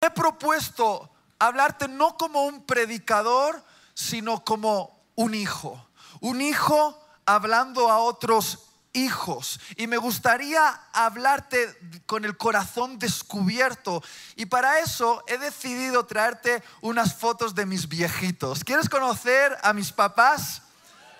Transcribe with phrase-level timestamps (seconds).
[0.00, 3.62] he propuesto hablarte no como un predicador,
[3.94, 5.88] sino como un hijo.
[6.20, 9.60] Un hijo hablando a otros hijos.
[9.76, 11.76] Y me gustaría hablarte
[12.06, 14.02] con el corazón descubierto.
[14.36, 18.64] Y para eso he decidido traerte unas fotos de mis viejitos.
[18.64, 20.62] ¿Quieres conocer a mis papás?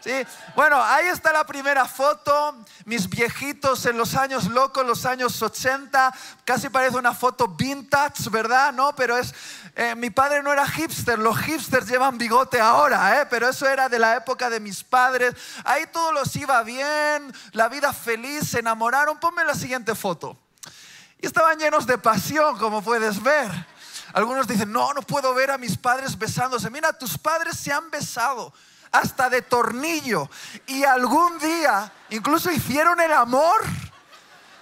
[0.03, 0.27] Sí.
[0.57, 2.57] Bueno, ahí está la primera foto,
[2.87, 6.15] mis viejitos en los años locos, los años 80,
[6.47, 8.73] casi parece una foto vintage, ¿verdad?
[8.73, 9.35] No, pero es,
[9.77, 13.27] eh, mi padre no era hipster, los hipsters llevan bigote ahora, ¿eh?
[13.29, 15.35] pero eso era de la época de mis padres.
[15.65, 19.21] Ahí todo los iba bien, la vida feliz, se enamoraron.
[19.21, 20.35] Ponme la siguiente foto.
[21.21, 23.51] Y estaban llenos de pasión, como puedes ver.
[24.15, 26.71] Algunos dicen, no, no puedo ver a mis padres besándose.
[26.71, 28.53] Mira, tus padres se han besado
[28.93, 30.29] hasta de tornillo.
[30.67, 33.63] Y algún día incluso hicieron el amor.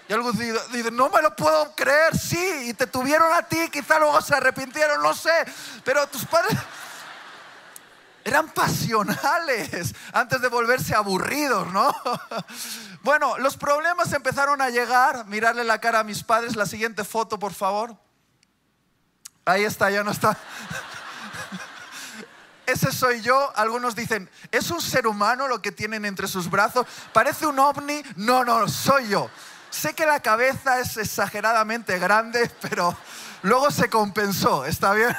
[0.09, 3.99] Y algunos dicen, no me lo puedo creer, sí, y te tuvieron a ti, quizá
[3.99, 5.31] luego se arrepintieron, no sé,
[5.85, 6.59] pero tus padres
[8.25, 11.95] eran pasionales antes de volverse aburridos, ¿no?
[13.03, 17.39] Bueno, los problemas empezaron a llegar, mirarle la cara a mis padres, la siguiente foto,
[17.39, 17.97] por favor.
[19.45, 20.37] Ahí está, ya no está
[22.69, 23.51] ese soy yo.
[23.57, 26.87] Algunos dicen, ¿es un ser humano lo que tienen entre sus brazos?
[27.13, 28.03] ¿Parece un ovni?
[28.17, 29.31] No, no, soy yo.
[29.71, 32.97] Sé que la cabeza es exageradamente grande, pero
[33.43, 35.17] luego se compensó, ¿está bien?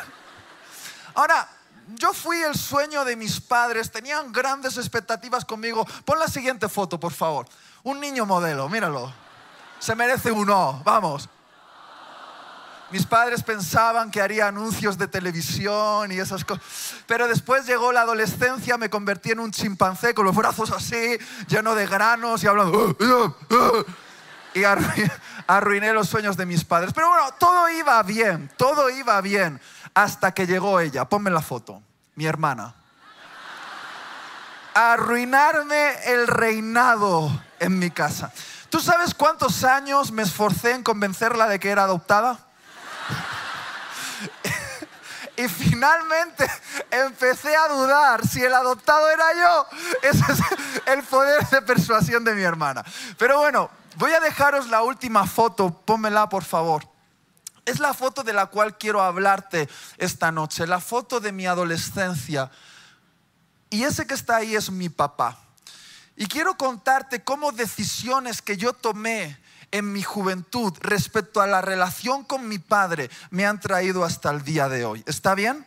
[1.15, 1.49] Ahora,
[1.95, 5.85] yo fui el sueño de mis padres, tenían grandes expectativas conmigo.
[6.05, 7.47] Pon la siguiente foto, por favor.
[7.81, 9.11] Un niño modelo, míralo.
[9.79, 11.27] Se merece uno, vamos.
[12.91, 16.63] Mis padres pensaban que haría anuncios de televisión y esas cosas.
[17.05, 21.17] Pero después llegó la adolescencia, me convertí en un chimpancé con los brazos así,
[21.47, 22.97] lleno de granos y hablando.
[24.55, 24.63] Y
[25.45, 26.91] arruiné los sueños de mis padres.
[26.91, 29.61] Pero bueno, todo iba bien, todo iba bien.
[29.93, 31.05] Hasta que llegó ella.
[31.05, 31.83] Ponme la foto,
[32.15, 32.73] mi hermana.
[34.73, 37.29] arruinarme el reinado
[37.59, 38.31] en mi casa.
[38.69, 42.48] ¿Tú sabes cuántos años me esforcé en convencerla de que era adoptada?
[45.37, 46.45] Y finalmente
[46.91, 49.65] empecé a dudar si el adoptado era yo.
[50.01, 50.39] Ese es
[50.85, 52.83] el poder de persuasión de mi hermana.
[53.17, 56.85] Pero bueno, voy a dejaros la última foto, pónmela por favor.
[57.65, 62.51] Es la foto de la cual quiero hablarte esta noche, la foto de mi adolescencia.
[63.69, 65.37] Y ese que está ahí es mi papá.
[66.17, 69.39] Y quiero contarte cómo decisiones que yo tomé
[69.71, 74.43] en mi juventud respecto a la relación con mi padre me han traído hasta el
[74.43, 75.03] día de hoy.
[75.05, 75.65] ¿Está bien?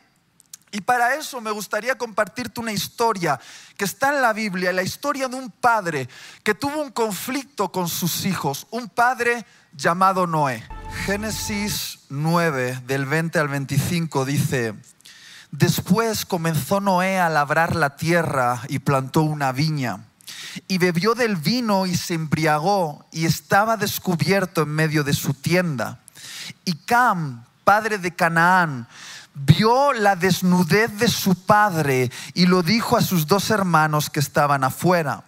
[0.75, 3.39] Y para eso me gustaría compartirte una historia
[3.77, 6.09] que está en la Biblia, la historia de un padre
[6.43, 10.67] que tuvo un conflicto con sus hijos, un padre llamado Noé.
[11.05, 14.75] Génesis 9, del 20 al 25 dice,
[15.51, 20.07] después comenzó Noé a labrar la tierra y plantó una viña
[20.69, 26.01] y bebió del vino y se embriagó y estaba descubierto en medio de su tienda.
[26.65, 28.87] Y Cam, padre de Canaán,
[29.35, 34.65] vio la desnudez de su padre y lo dijo a sus dos hermanos que estaban
[34.65, 35.25] afuera.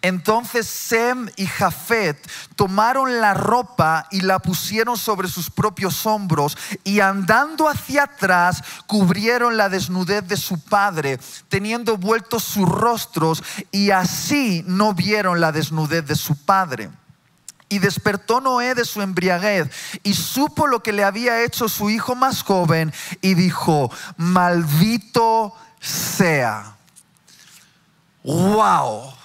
[0.00, 2.18] Entonces Sem y Jafet
[2.56, 9.56] tomaron la ropa y la pusieron sobre sus propios hombros y andando hacia atrás cubrieron
[9.56, 16.06] la desnudez de su padre, teniendo vueltos sus rostros y así no vieron la desnudez
[16.06, 16.90] de su padre.
[17.68, 19.70] Y despertó Noé de su embriaguez
[20.02, 26.76] y supo lo que le había hecho su hijo más joven y dijo, maldito sea.
[28.22, 29.21] ¡Wow!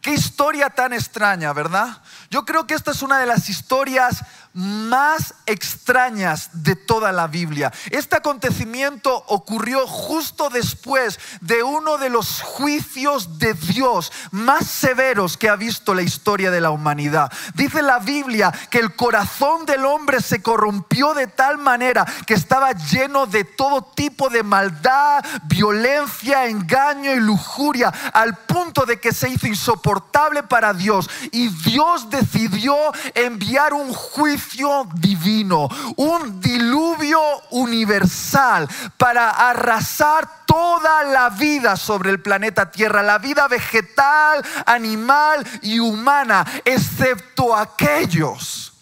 [0.00, 1.98] Qué historia tan extraña, ¿verdad?
[2.30, 4.24] Yo creo que esta es una de las historias
[4.58, 7.72] más extrañas de toda la Biblia.
[7.92, 15.48] Este acontecimiento ocurrió justo después de uno de los juicios de Dios más severos que
[15.48, 17.32] ha visto la historia de la humanidad.
[17.54, 22.72] Dice la Biblia que el corazón del hombre se corrompió de tal manera que estaba
[22.72, 29.28] lleno de todo tipo de maldad, violencia, engaño y lujuria, al punto de que se
[29.28, 31.08] hizo insoportable para Dios.
[31.30, 32.74] Y Dios decidió
[33.14, 34.47] enviar un juicio
[34.94, 43.48] divino, un diluvio universal para arrasar toda la vida sobre el planeta Tierra, la vida
[43.48, 48.72] vegetal, animal y humana, excepto aquellos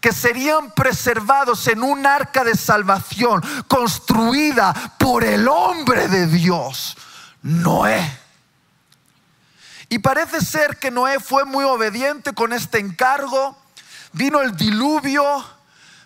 [0.00, 6.96] que serían preservados en un arca de salvación construida por el hombre de Dios,
[7.42, 8.18] Noé.
[9.88, 13.56] Y parece ser que Noé fue muy obediente con este encargo
[14.12, 15.44] Vino el diluvio,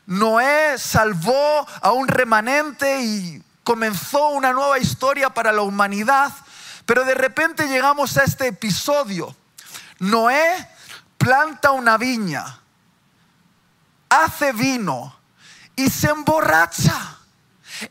[0.06, 6.32] Noé salvó a un remanente y comenzó una nueva historia para la humanidad,
[6.84, 9.34] pero de repente llegamos a este episodio.
[9.98, 10.68] Noé
[11.16, 12.60] planta una viña,
[14.08, 15.16] hace vino
[15.76, 17.18] y se emborracha.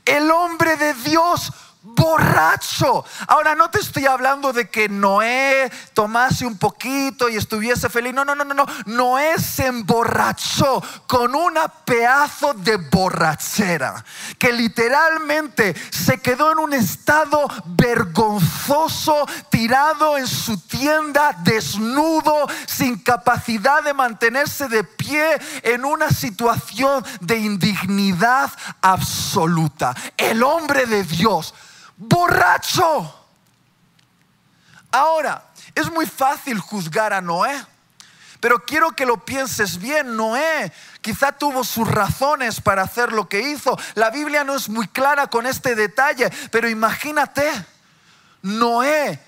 [0.06, 1.52] El hombre de Dios
[1.84, 3.04] borracho.
[3.28, 8.14] Ahora no te estoy hablando de que Noé tomase un poquito y estuviese feliz.
[8.14, 8.66] No, no, no, no, no.
[8.86, 14.04] Noé se emborrachó con una pedazo de borrachera
[14.38, 23.84] que literalmente se quedó en un estado vergonzoso, tirado en su tienda, desnudo, sin capacidad
[23.84, 28.52] de mantenerse de pie en una situación de indignidad
[28.82, 29.96] absoluta.
[30.18, 31.54] El hombre de Dios
[32.02, 33.16] borracho.
[34.92, 35.44] Ahora,
[35.76, 37.64] es muy fácil juzgar a Noé,
[38.40, 40.18] pero quiero que lo pienses bien.
[40.18, 40.72] Noé
[41.02, 43.78] quizá tuvo sus razones para hacer lo que hizo.
[43.94, 47.50] La Biblia no es muy clara con este detalle, pero imagínate,
[48.42, 49.20] Noé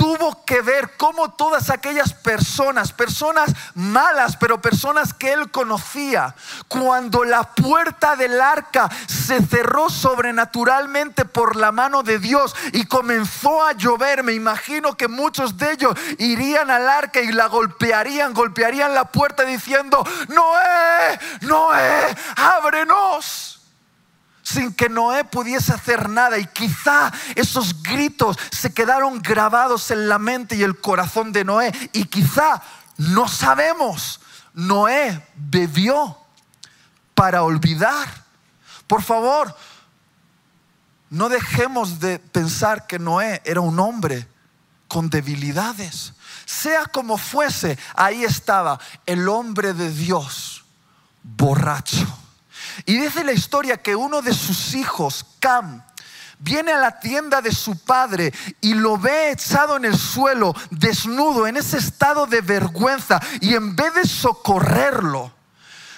[0.00, 6.34] tuvo que ver cómo todas aquellas personas, personas malas, pero personas que él conocía,
[6.68, 13.62] cuando la puerta del arca se cerró sobrenaturalmente por la mano de Dios y comenzó
[13.62, 18.94] a llover, me imagino que muchos de ellos irían al arca y la golpearían, golpearían
[18.94, 23.59] la puerta diciendo, Noé, Noé, ábrenos
[24.50, 26.38] sin que Noé pudiese hacer nada.
[26.38, 31.72] Y quizá esos gritos se quedaron grabados en la mente y el corazón de Noé.
[31.92, 32.62] Y quizá,
[32.96, 34.20] no sabemos,
[34.54, 36.18] Noé bebió
[37.14, 38.08] para olvidar.
[38.86, 39.54] Por favor,
[41.10, 44.26] no dejemos de pensar que Noé era un hombre
[44.88, 46.14] con debilidades.
[46.44, 50.64] Sea como fuese, ahí estaba el hombre de Dios,
[51.22, 52.06] borracho
[52.86, 55.82] y dice la historia que uno de sus hijos, Cam,
[56.38, 61.46] viene a la tienda de su padre y lo ve echado en el suelo, desnudo,
[61.46, 65.32] en ese estado de vergüenza, y en vez de socorrerlo,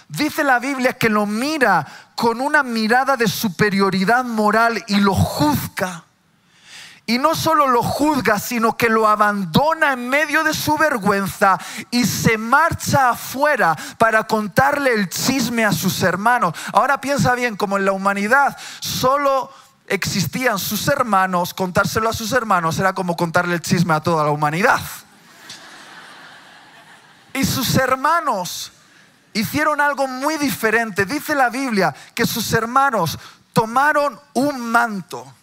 [0.08, 6.04] dice la Biblia que lo mira con una mirada de superioridad moral y lo juzga.
[7.04, 11.58] Y no solo lo juzga, sino que lo abandona en medio de su vergüenza
[11.90, 16.54] y se marcha afuera para contarle el chisme a sus hermanos.
[16.72, 19.50] Ahora piensa bien, como en la humanidad solo
[19.88, 24.30] existían sus hermanos, contárselo a sus hermanos era como contarle el chisme a toda la
[24.30, 24.80] humanidad.
[27.34, 28.72] Y sus hermanos
[29.32, 31.04] hicieron algo muy diferente.
[31.04, 33.18] Dice la Biblia que sus hermanos
[33.52, 35.34] tomaron un manto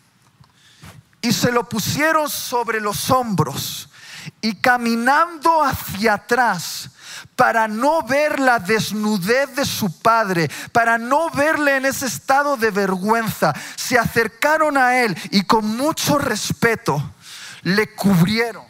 [1.22, 3.90] y se lo pusieron sobre los hombros
[4.42, 6.92] y caminando hacia atrás
[7.36, 12.72] para no ver la desnudez de su padre, para no verle en ese estado de
[12.72, 17.14] vergüenza, se acercaron a él y con mucho respeto
[17.64, 18.66] le cubrieron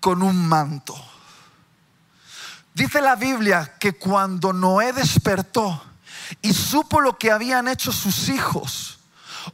[0.00, 0.94] con un manto.
[2.74, 5.82] Dice la Biblia que cuando Noé despertó
[6.40, 8.91] y supo lo que habían hecho sus hijos,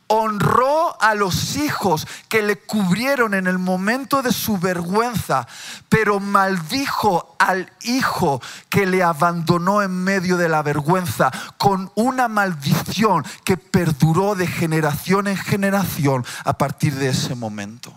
[0.06, 5.46] honró a los hijos que le cubrieron en el momento de su vergüenza,
[5.88, 13.25] pero maldijo al hijo que le abandonó en medio de la vergüenza con una maldición
[13.44, 17.92] que perduró de generación en generación a partir de ese momento.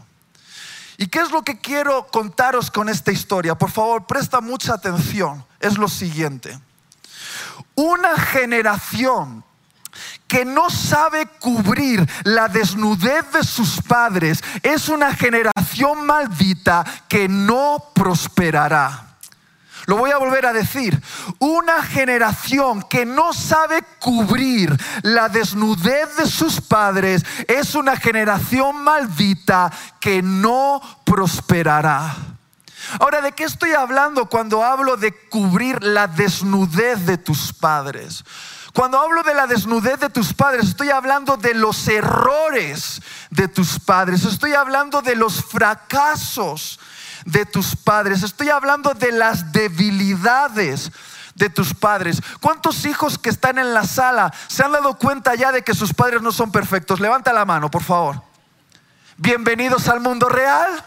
[0.98, 3.58] ¿Y qué es lo que quiero contaros con esta historia?
[3.58, 5.44] Por favor, presta mucha atención.
[5.60, 6.60] Es lo siguiente.
[7.74, 9.44] Una generación
[10.32, 17.92] que no sabe cubrir la desnudez de sus padres es una generación maldita que no
[17.94, 19.18] prosperará.
[19.88, 20.98] Lo voy a volver a decir.
[21.40, 29.70] Una generación que no sabe cubrir la desnudez de sus padres es una generación maldita
[30.00, 32.16] que no prosperará.
[33.02, 38.24] Ahora, ¿de qué estoy hablando cuando hablo de cubrir la desnudez de tus padres?
[38.74, 43.80] Cuando hablo de la desnudez de tus padres, estoy hablando de los errores de tus
[43.80, 46.80] padres, estoy hablando de los fracasos
[47.26, 50.92] de tus padres, estoy hablando de las debilidades
[51.36, 52.22] de tus padres.
[52.40, 55.94] ¿Cuántos hijos que están en la sala se han dado cuenta ya de que sus
[55.94, 57.00] padres no son perfectos?
[57.00, 58.22] Levanta la mano, por favor.
[59.18, 60.84] Bienvenidos al mundo real.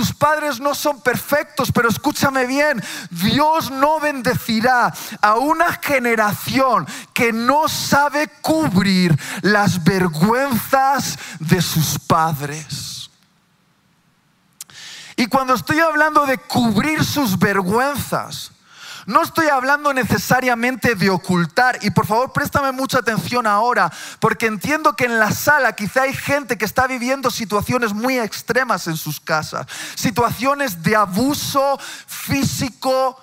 [0.00, 4.90] Tus padres no son perfectos, pero escúchame bien, Dios no bendecirá
[5.20, 13.10] a una generación que no sabe cubrir las vergüenzas de sus padres.
[15.16, 18.52] Y cuando estoy hablando de cubrir sus vergüenzas,
[19.10, 21.80] No estoy hablando necesariamente de ocultar.
[21.82, 23.90] Y por favor, préstame mucha atención ahora,
[24.20, 28.86] porque entiendo que en la sala quizá hay gente que está viviendo situaciones muy extremas
[28.86, 29.66] en sus casas.
[29.96, 31.76] Situaciones de abuso
[32.06, 33.20] físico,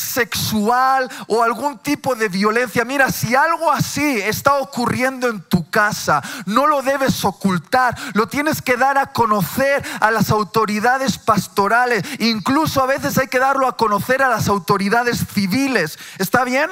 [0.00, 2.84] sexual o algún tipo de violencia.
[2.84, 8.62] Mira, si algo así está ocurriendo en tu casa, no lo debes ocultar, lo tienes
[8.62, 13.76] que dar a conocer a las autoridades pastorales, incluso a veces hay que darlo a
[13.76, 15.98] conocer a las autoridades civiles.
[16.18, 16.70] ¿Está bien?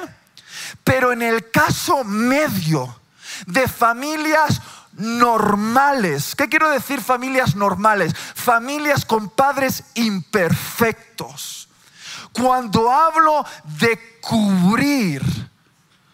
[0.83, 2.95] Pero en el caso medio
[3.45, 4.61] de familias
[4.93, 6.35] normales.
[6.35, 8.13] ¿Qué quiero decir familias normales?
[8.35, 11.58] Familias con padres imperfectos
[12.33, 13.45] cuando hablo
[13.79, 15.21] de cubrir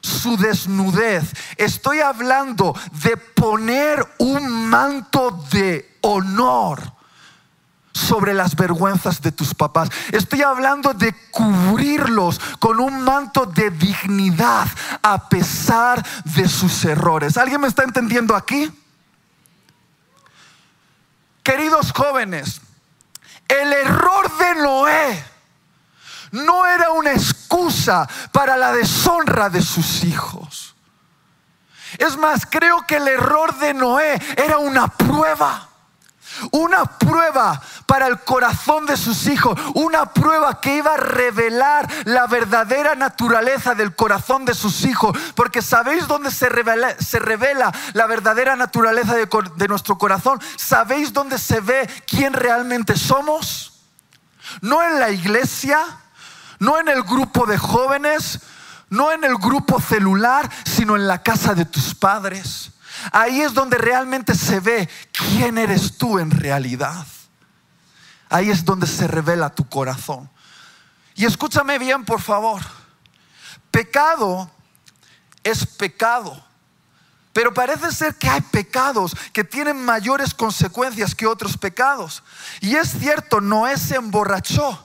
[0.02, 6.96] su desnudez, estoy hablando de poner un manto de honor
[7.92, 9.90] sobre las vergüenzas de tus papás.
[10.12, 14.68] Estoy hablando de cubrirlos con un manto de dignidad
[15.02, 17.38] a pesar de sus errores.
[17.38, 18.72] ¿Alguien me está entendiendo aquí?
[21.42, 22.60] Queridos jóvenes,
[23.48, 25.35] el error de Noé
[26.32, 30.76] no era una excusa para la deshonra de sus hijos.
[31.98, 35.70] Es más, creo que el error de Noé era una prueba.
[36.52, 42.28] Una prueba para el corazón de sus hijos, una prueba que iba a revelar la
[42.28, 49.16] verdadera naturaleza del corazón de sus hijos, porque ¿sabéis dónde se revela, la verdadera naturaleza
[49.16, 50.42] de, de nuestro corazón?
[50.58, 53.84] ¿Sabéis dónde se ve quién realmente somos?
[54.60, 55.80] No en la iglesia,
[56.66, 58.40] no en el grupo de jóvenes,
[58.90, 62.72] no en el grupo celular, sino en la casa de tus padres.
[63.12, 67.06] Ahí es donde realmente se ve quién eres tú en realidad.
[68.30, 70.28] Ahí es donde se revela tu corazón.
[71.14, 72.64] Y escúchame bien, por favor.
[73.70, 74.50] Pecado
[75.44, 76.44] es pecado.
[77.32, 82.24] Pero parece ser que hay pecados que tienen mayores consecuencias que otros pecados.
[82.60, 84.85] Y es cierto, Noé se emborrachó.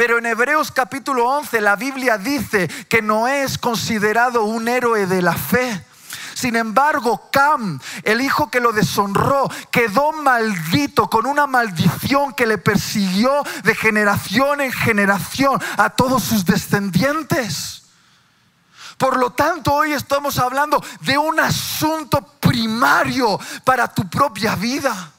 [0.00, 5.20] Pero en Hebreos capítulo 11 la Biblia dice que Noé es considerado un héroe de
[5.20, 5.84] la fe.
[6.32, 12.56] Sin embargo, Cam, el hijo que lo deshonró, quedó maldito con una maldición que le
[12.56, 17.82] persiguió de generación en generación a todos sus descendientes.
[18.96, 25.12] Por lo tanto, hoy estamos hablando de un asunto primario para tu propia vida.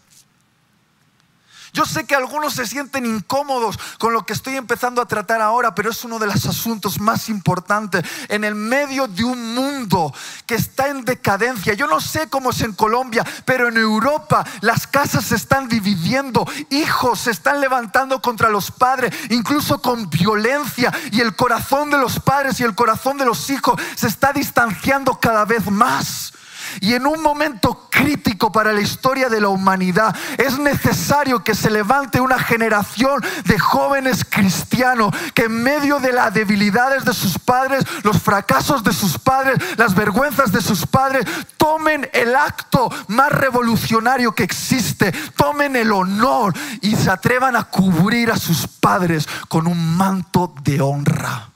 [1.74, 5.74] Yo sé que algunos se sienten incómodos con lo que estoy empezando a tratar ahora,
[5.74, 10.14] pero es uno de los asuntos más importantes en el medio de un mundo
[10.46, 11.74] que está en decadencia.
[11.74, 16.46] Yo no sé cómo es en Colombia, pero en Europa las casas se están dividiendo,
[16.70, 22.20] hijos se están levantando contra los padres, incluso con violencia, y el corazón de los
[22.20, 26.34] padres y el corazón de los hijos se está distanciando cada vez más.
[26.80, 31.70] Y en un momento crítico para la historia de la humanidad es necesario que se
[31.70, 37.84] levante una generación de jóvenes cristianos que en medio de las debilidades de sus padres,
[38.04, 41.26] los fracasos de sus padres, las vergüenzas de sus padres,
[41.58, 48.32] tomen el acto más revolucionario que existe, tomen el honor y se atrevan a cubrir
[48.32, 51.52] a sus padres con un manto de honra.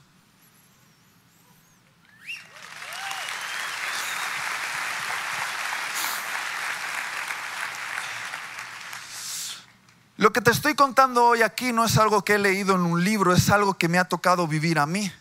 [10.18, 13.04] Lo que te estoy contando hoy aquí no es algo que he leído en un
[13.04, 15.12] libro, es algo que me ha tocado vivir a mí.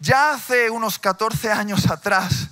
[0.00, 2.48] Ya hace unos 14 años atrás,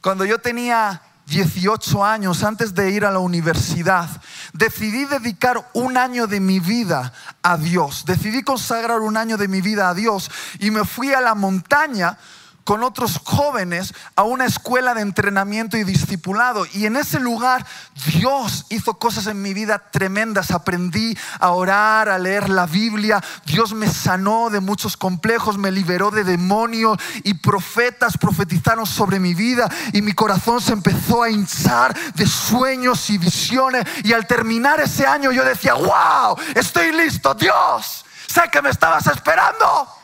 [0.00, 4.10] cuando yo tenía 18 años, antes de ir a la universidad,
[4.52, 8.04] decidí dedicar un año de mi vida a Dios.
[8.04, 12.18] Decidí consagrar un año de mi vida a Dios y me fui a la montaña
[12.64, 16.66] con otros jóvenes a una escuela de entrenamiento y discipulado.
[16.72, 17.66] Y en ese lugar
[18.06, 20.50] Dios hizo cosas en mi vida tremendas.
[20.50, 23.22] Aprendí a orar, a leer la Biblia.
[23.46, 29.34] Dios me sanó de muchos complejos, me liberó de demonios y profetas profetizaron sobre mi
[29.34, 33.84] vida y mi corazón se empezó a hinchar de sueños y visiones.
[34.04, 39.06] Y al terminar ese año yo decía, wow, estoy listo, Dios, sé que me estabas
[39.06, 40.01] esperando.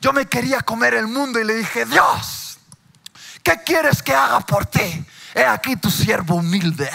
[0.00, 2.58] Yo me quería comer el mundo y le dije, Dios,
[3.42, 5.04] ¿qué quieres que haga por ti?
[5.34, 6.90] He aquí tu siervo humilde.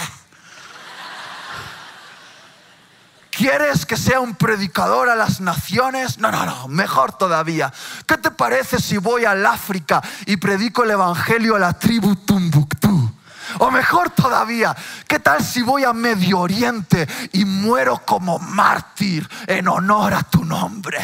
[3.35, 6.19] ¿Quieres que sea un predicador a las naciones?
[6.19, 7.73] No, no, no, mejor todavía.
[8.05, 12.92] ¿Qué te parece si voy al África y predico el Evangelio a la tribu Tumbuktu?
[13.59, 14.75] O mejor todavía,
[15.07, 20.43] ¿qué tal si voy a Medio Oriente y muero como mártir en honor a tu
[20.43, 20.99] nombre?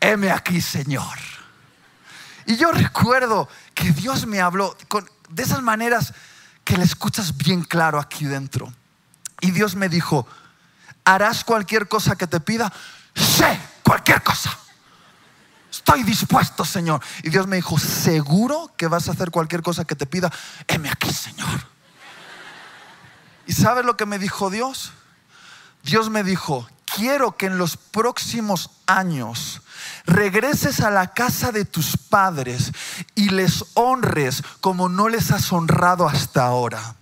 [0.00, 1.18] heme aquí, Señor.
[2.46, 4.76] Y yo recuerdo que Dios me habló
[5.28, 6.12] de esas maneras
[6.64, 8.72] que le escuchas bien claro aquí dentro.
[9.40, 10.26] Y Dios me dijo,
[11.04, 12.72] ¿harás cualquier cosa que te pida?
[13.14, 14.56] Sé cualquier cosa.
[15.84, 17.02] Estoy dispuesto, Señor.
[17.24, 20.32] Y Dios me dijo, ¿seguro que vas a hacer cualquier cosa que te pida?
[20.68, 21.66] Heme aquí, Señor.
[23.48, 24.92] ¿Y sabes lo que me dijo Dios?
[25.82, 29.62] Dios me dijo, quiero que en los próximos años
[30.06, 32.70] regreses a la casa de tus padres
[33.16, 36.94] y les honres como no les has honrado hasta ahora.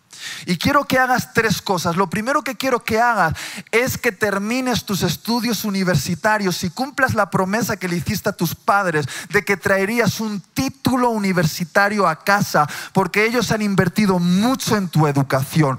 [0.46, 1.96] Y quiero que hagas tres cosas.
[1.96, 3.34] Lo primero que quiero que hagas
[3.70, 8.54] es que termines tus estudios universitarios y cumplas la promesa que le hiciste a tus
[8.54, 14.88] padres de que traerías un título universitario a casa porque ellos han invertido mucho en
[14.88, 15.78] tu educación.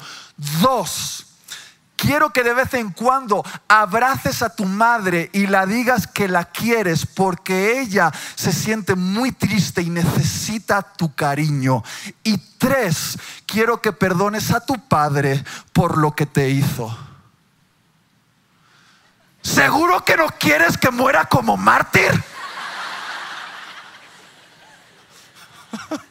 [0.62, 1.30] Dos,
[2.01, 6.46] quiero que de vez en cuando abraces a tu madre y la digas que la
[6.46, 11.84] quieres porque ella se siente muy triste y necesita tu cariño.
[12.24, 15.43] Y tres, quiero que perdones a tu padre
[15.74, 16.98] por lo que te hizo.
[19.43, 22.12] ¿Seguro que no quieres que muera como mártir?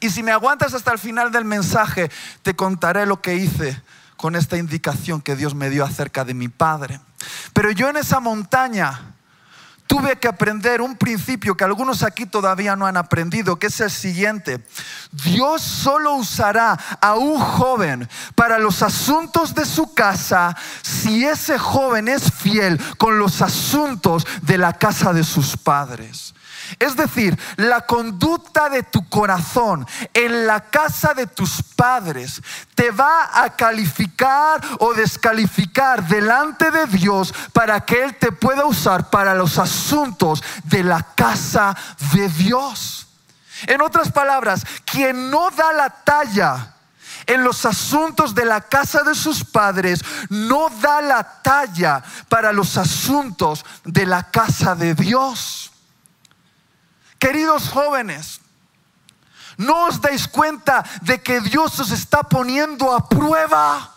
[0.00, 2.10] Y si me aguantas hasta el final del mensaje,
[2.42, 3.80] te contaré lo que hice
[4.22, 7.00] con esta indicación que Dios me dio acerca de mi Padre.
[7.52, 9.16] Pero yo en esa montaña
[9.88, 13.90] tuve que aprender un principio que algunos aquí todavía no han aprendido, que es el
[13.90, 14.64] siguiente.
[15.10, 22.06] Dios solo usará a un joven para los asuntos de su casa si ese joven
[22.06, 26.32] es fiel con los asuntos de la casa de sus padres.
[26.78, 32.40] Es decir, la conducta de tu corazón en la casa de tus padres
[32.74, 39.10] te va a calificar o descalificar delante de Dios para que Él te pueda usar
[39.10, 41.76] para los asuntos de la casa
[42.12, 43.06] de Dios.
[43.66, 46.74] En otras palabras, quien no da la talla
[47.26, 52.76] en los asuntos de la casa de sus padres, no da la talla para los
[52.76, 55.71] asuntos de la casa de Dios.
[57.22, 58.40] Queridos jóvenes,
[59.56, 63.94] ¿no os dais cuenta de que Dios os está poniendo a prueba?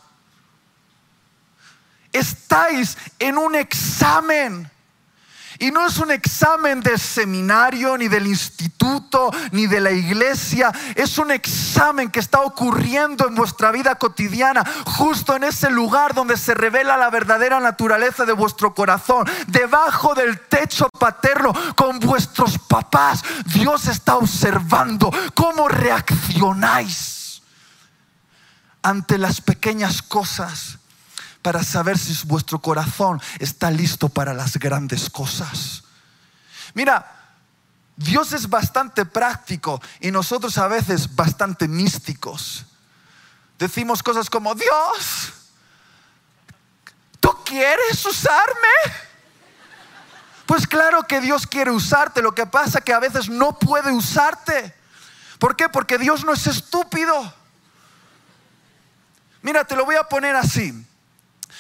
[2.14, 4.70] Estáis en un examen.
[5.60, 10.72] Y no es un examen del seminario, ni del instituto, ni de la iglesia.
[10.96, 16.38] Es un examen que está ocurriendo en vuestra vida cotidiana, justo en ese lugar donde
[16.38, 23.24] se revela la verdadera naturaleza de vuestro corazón, debajo del techo paterno con vuestros papás.
[23.46, 27.42] Dios está observando cómo reaccionáis
[28.82, 30.78] ante las pequeñas cosas
[31.46, 35.84] para saber si vuestro corazón está listo para las grandes cosas.
[36.74, 37.36] Mira,
[37.96, 42.66] Dios es bastante práctico y nosotros a veces bastante místicos.
[43.60, 45.34] Decimos cosas como, Dios,
[47.20, 48.96] ¿tú quieres usarme?
[50.48, 54.74] Pues claro que Dios quiere usarte, lo que pasa que a veces no puede usarte.
[55.38, 55.70] ¿Por qué?
[55.70, 57.32] Porque Dios no es estúpido.
[59.44, 60.74] Mira, te lo voy a poner así.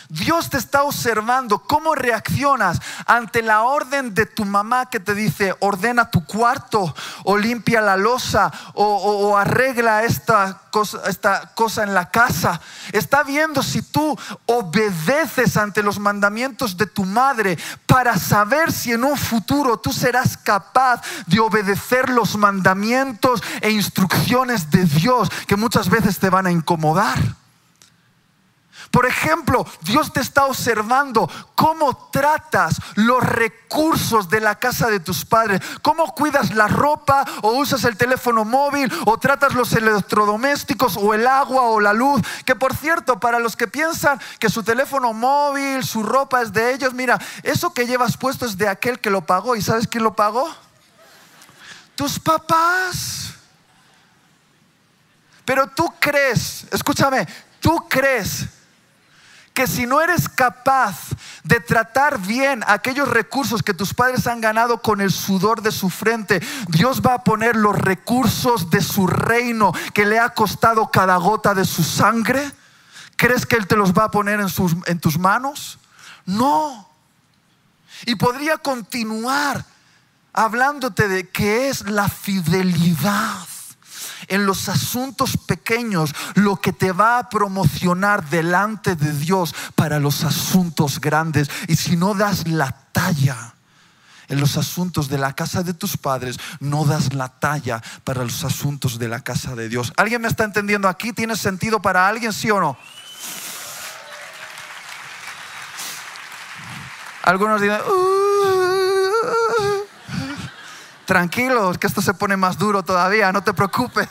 [0.09, 5.55] Dios te está observando cómo reaccionas ante la orden de tu mamá que te dice
[5.59, 12.11] ordena tu cuarto o limpia la losa o, arregla esta cosa, esta cosa en la
[12.11, 12.61] casa.
[12.91, 19.03] Está viendo si tú obedeces ante los mandamientos de tu madre para saber si en
[19.03, 25.89] un futuro tú serás capaz de obedecer los mandamientos e instrucciones de Dios que muchas
[25.89, 27.17] veces te van a incomodar.
[28.95, 35.25] Por ejemplo, Dios te está observando cómo tratas los recursos de la casa de tus
[35.25, 41.13] padres, cómo cuidas la ropa o usas el teléfono móvil o tratas los electrodomésticos o
[41.13, 42.21] el agua o la luz.
[42.45, 46.73] Que por cierto, para los que piensan que su teléfono móvil, su ropa es de
[46.73, 49.57] ellos, mira, eso que llevas puesto es de aquel que lo pagó.
[49.57, 50.49] ¿Y sabes quién lo pagó?
[51.97, 53.33] Tus papás.
[55.43, 57.27] Pero tú crees, escúchame,
[57.59, 58.54] tú crees
[59.55, 61.11] que si no eres capaz
[61.43, 65.89] de tratar bien aquellos recursos que tus padres han ganado con el sudor de su
[65.89, 71.15] frente, Dios va a poner los recursos de su reino que le ha costado cada
[71.17, 72.51] gota de su sangre.
[73.15, 75.79] ¿Crees que Él te los va a poner en, tus manos?
[76.25, 76.89] No.
[78.05, 79.63] Y podría continuar
[80.33, 83.47] hablándote de qué es la fidelidad
[84.27, 90.23] en los asuntos pequeños lo que te va a promocionar delante de Dios para los
[90.23, 91.49] asuntos grandes.
[91.67, 93.53] Y si no das la talla
[94.27, 98.43] en los asuntos de la casa de tus padres, no das la talla para los
[98.43, 99.93] asuntos de la casa de Dios.
[99.97, 101.13] ¿Alguien me está entendiendo aquí?
[101.13, 102.77] ¿Tiene sentido para alguien, sí o no?
[107.23, 107.65] Algunos uh,
[111.05, 114.07] tranquilos, que esto se pone más duro todavía, no te preocupes.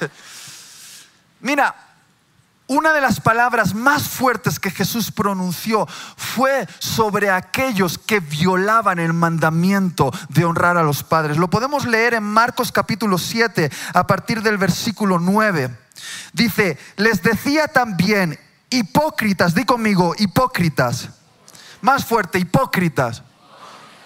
[1.41, 1.75] Mira,
[2.67, 9.13] una de las palabras más fuertes que Jesús pronunció fue sobre aquellos que violaban el
[9.13, 11.37] mandamiento de honrar a los padres.
[11.37, 15.77] Lo podemos leer en Marcos capítulo 7 a partir del versículo 9.
[16.33, 18.39] Dice, les decía también,
[18.71, 21.11] hipócritas, di conmigo, hipócritas
[21.85, 23.23] más fuerte, hipócritas.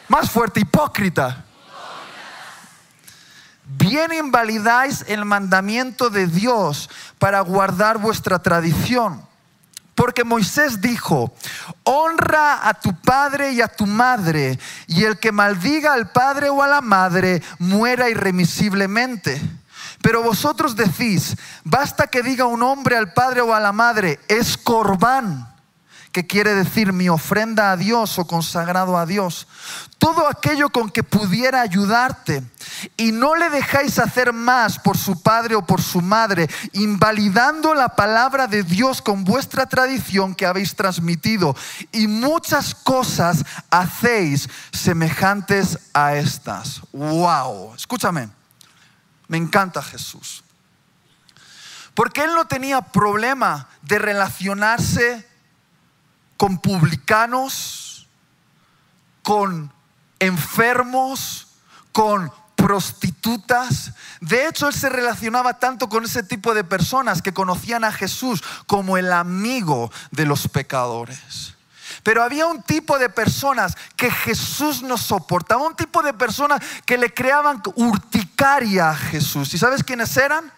[0.09, 1.37] Más fuerte, hipócritas.
[3.69, 9.23] Bien invalidáis el mandamiento de Dios para guardar vuestra tradición.
[9.95, 11.35] Porque Moisés dijo,
[11.83, 16.63] honra a tu padre y a tu madre, y el que maldiga al padre o
[16.63, 19.41] a la madre muera irremisiblemente.
[20.01, 24.57] Pero vosotros decís, basta que diga un hombre al padre o a la madre, es
[24.57, 25.48] corbán
[26.19, 29.47] que quiere decir mi ofrenda a Dios o consagrado a Dios.
[29.99, 32.43] Todo aquello con que pudiera ayudarte.
[32.97, 37.91] Y no le dejáis hacer más por su padre o por su madre, invalidando la
[37.95, 41.55] palabra de Dios con vuestra tradición que habéis transmitido.
[41.93, 46.81] Y muchas cosas hacéis semejantes a estas.
[46.91, 47.77] ¡Wow!
[47.77, 48.29] Escúchame,
[49.29, 50.43] me encanta Jesús.
[51.95, 55.28] Porque él no tenía problema de relacionarse
[56.39, 58.09] con publicanos,
[59.23, 59.71] con
[60.19, 61.49] enfermos,
[61.93, 63.93] con prostitutas.
[64.21, 68.43] De hecho, él se relacionaba tanto con ese tipo de personas que conocían a Jesús
[68.67, 71.55] como el amigo de los pecadores.
[72.03, 76.97] Pero había un tipo de personas que Jesús no soportaba, un tipo de personas que
[76.97, 79.53] le creaban urticaria a Jesús.
[79.53, 80.51] ¿Y sabes quiénes eran?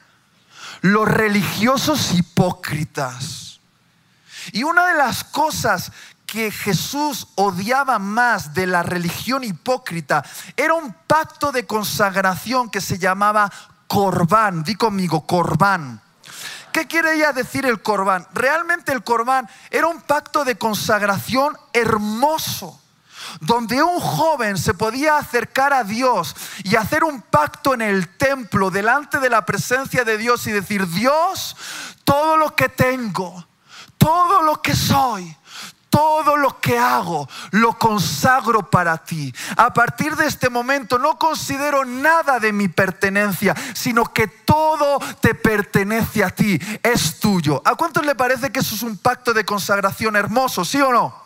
[0.82, 3.49] Los religiosos hipócritas.
[4.52, 5.92] Y una de las cosas
[6.26, 10.24] que Jesús odiaba más de la religión hipócrita
[10.56, 13.50] era un pacto de consagración que se llamaba
[13.88, 14.62] corbán.
[14.62, 16.00] Di conmigo, corbán.
[16.72, 18.26] ¿Qué quiere ella decir el corbán?
[18.32, 22.80] Realmente el corbán era un pacto de consagración hermoso
[23.40, 28.70] donde un joven se podía acercar a Dios y hacer un pacto en el templo
[28.70, 31.56] delante de la presencia de Dios y decir, Dios,
[32.04, 33.46] todo lo que tengo,
[34.00, 35.36] todo lo que soy,
[35.90, 39.32] todo lo que hago lo consagro para ti.
[39.56, 45.34] A partir de este momento no considero nada de mi pertenencia, sino que todo te
[45.34, 47.60] pertenece a ti, es tuyo.
[47.64, 51.20] ¿A cuántos le parece que eso es un pacto de consagración hermoso, sí o no?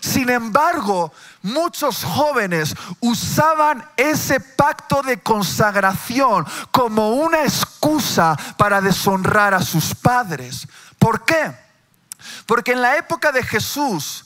[0.00, 9.62] Sin embargo, muchos jóvenes usaban ese pacto de consagración como una excusa para deshonrar a
[9.62, 10.68] sus padres.
[10.98, 11.52] ¿Por qué?
[12.46, 14.24] Porque en la época de Jesús,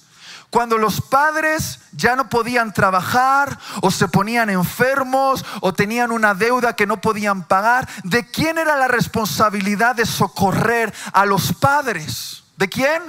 [0.51, 6.77] cuando los padres ya no podían trabajar o se ponían enfermos o tenían una deuda
[6.77, 12.45] que no podían pagar, ¿de quién era la responsabilidad de socorrer a los padres?
[12.57, 13.03] ¿De quién?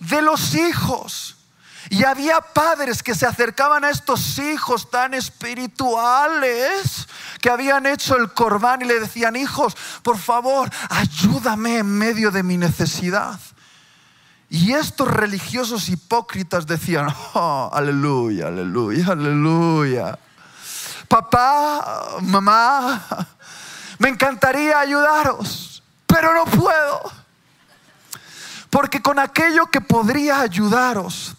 [0.00, 1.35] De los hijos.
[1.88, 7.06] Y había padres que se acercaban a estos hijos tan espirituales
[7.40, 12.42] que habían hecho el corbán y le decían, hijos, por favor, ayúdame en medio de
[12.42, 13.38] mi necesidad.
[14.48, 20.18] Y estos religiosos hipócritas decían, oh, aleluya, aleluya, aleluya.
[21.08, 23.26] Papá, mamá,
[23.98, 27.12] me encantaría ayudaros, pero no puedo.
[28.70, 31.34] Porque con aquello que podría ayudaros,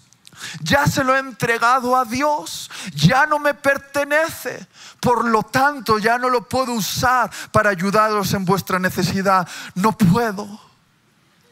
[0.61, 4.67] ya se lo he entregado a Dios, ya no me pertenece.
[4.99, 9.47] Por lo tanto, ya no lo puedo usar para ayudaros en vuestra necesidad.
[9.75, 10.59] No puedo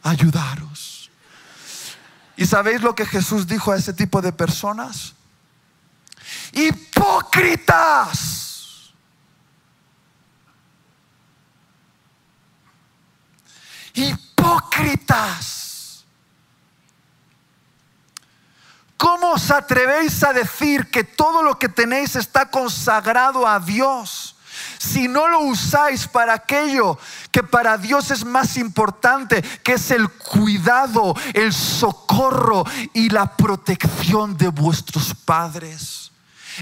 [0.02, 1.10] ayudaros.
[2.36, 5.14] ¿Y sabéis lo que Jesús dijo a ese tipo de personas?
[6.52, 7.72] Hipócritas.
[13.94, 15.55] Hipócritas.
[18.96, 24.36] ¿Cómo os atrevéis a decir que todo lo que tenéis está consagrado a Dios?
[24.78, 26.98] Si no lo usáis para aquello
[27.30, 34.36] que para Dios es más importante, que es el cuidado, el socorro y la protección
[34.36, 36.12] de vuestros padres.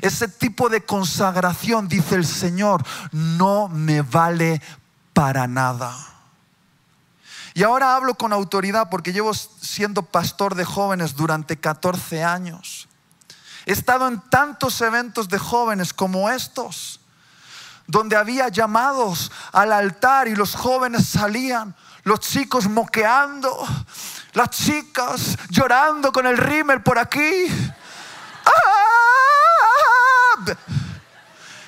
[0.01, 4.61] Ese tipo de consagración, dice el Señor, no me vale
[5.13, 6.14] para nada.
[7.55, 12.89] Y ahora hablo con autoridad porque llevo siendo pastor de jóvenes durante 14 años.
[13.65, 17.01] He estado en tantos eventos de jóvenes como estos,
[17.87, 23.67] donde había llamados al altar y los jóvenes salían, los chicos moqueando,
[24.33, 27.47] las chicas llorando con el rímel por aquí.
[28.45, 28.85] ¡Ah!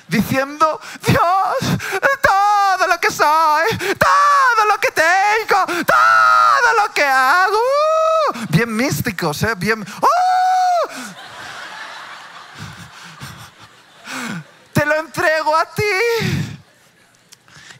[0.07, 1.79] Diciendo, Dios,
[2.21, 7.57] todo lo que soy, todo lo que tengo, todo lo que hago.
[8.57, 9.53] Bien místicos, ¿eh?
[9.55, 9.85] bien...
[10.01, 10.89] ¡Oh!
[14.73, 15.83] Te lo entrego a ti.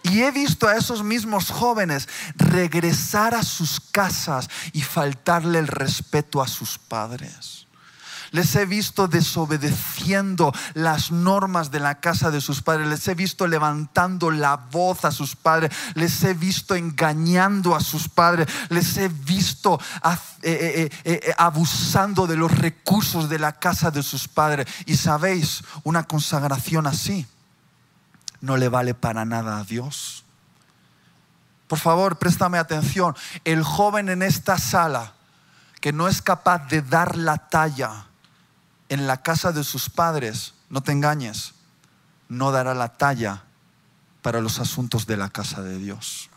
[0.04, 6.44] Y he visto a esos mismos jóvenes regresar a sus casas y faltarle el respeto
[6.44, 7.67] a sus padres.
[8.32, 12.88] Les he visto desobedeciendo las normas de la casa de sus padres.
[12.88, 15.72] Les he visto levantando la voz a sus padres.
[15.94, 18.48] Les he visto engañando a sus padres.
[18.70, 19.80] Les he visto
[20.42, 24.68] eh, eh, eh, abusando de los recursos de la casa de sus padres.
[24.86, 27.26] Y sabéis, una consagración así
[28.42, 30.24] no le vale para nada a Dios.
[31.68, 33.16] Por favor, préstame atención.
[33.44, 35.14] El joven en esta sala
[35.82, 38.07] que no es capaz de dar la talla
[38.90, 41.54] en la casa de sus padres, no te engañes,
[42.30, 43.44] no dará la talla
[44.22, 46.30] para los asuntos de la casa de Dios.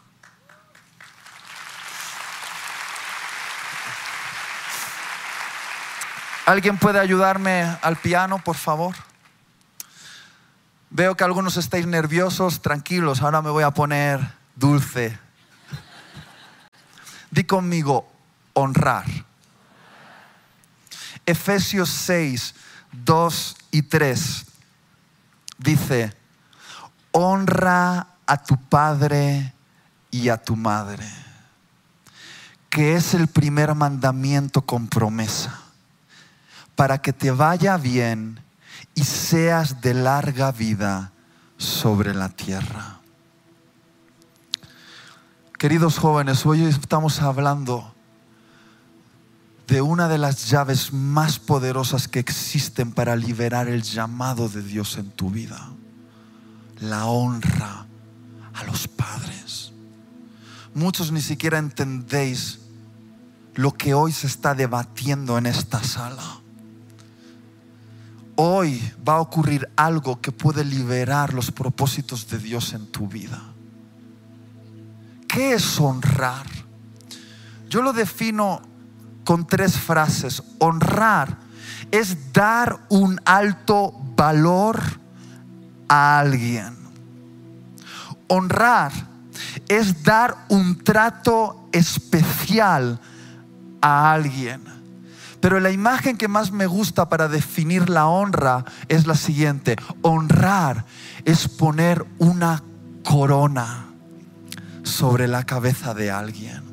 [6.47, 8.97] ¿Alguien puede ayudarme al piano, por favor?
[10.91, 14.21] Veo que algunos estáis nerviosos, tranquilos, ahora me voy a poner
[14.57, 15.17] dulce.
[17.31, 18.11] Di conmigo,
[18.55, 19.07] honrar.
[21.27, 22.55] Efesios 6,
[22.93, 24.47] 2 y 3
[25.59, 26.17] dice,
[27.13, 29.55] honra a tu padre
[30.11, 31.07] y a tu madre,
[32.69, 35.61] que es el primer mandamiento con promesa,
[36.75, 38.41] para que te vaya bien
[38.95, 41.13] y seas de larga vida
[41.59, 43.01] sobre la tierra.
[45.59, 47.95] Queridos jóvenes, hoy estamos hablando
[49.71, 54.99] de una de las llaves más poderosas que existen para liberar el llamado de Dios
[54.99, 55.71] en tu vida.
[56.81, 57.87] La honra
[58.53, 59.73] a los padres.
[60.75, 62.59] Muchos ni siquiera entendéis
[63.55, 66.41] lo que hoy se está debatiendo en esta sala.
[68.35, 73.41] Hoy va a ocurrir algo que puede liberar los propósitos de Dios en tu vida.
[75.29, 76.47] ¿Qué es honrar?
[77.69, 78.63] Yo lo defino
[79.31, 80.43] con tres frases.
[80.59, 81.37] Honrar
[81.93, 84.81] es dar un alto valor
[85.89, 86.77] a alguien.
[88.27, 88.91] Honrar
[89.69, 92.99] es dar un trato especial
[93.81, 94.65] a alguien.
[95.41, 99.77] Pero la imagen que más me gusta para definir la honra es la siguiente.
[100.03, 100.87] Honrar
[101.25, 102.65] es poner una
[103.05, 103.91] corona
[104.83, 106.70] sobre la cabeza de alguien.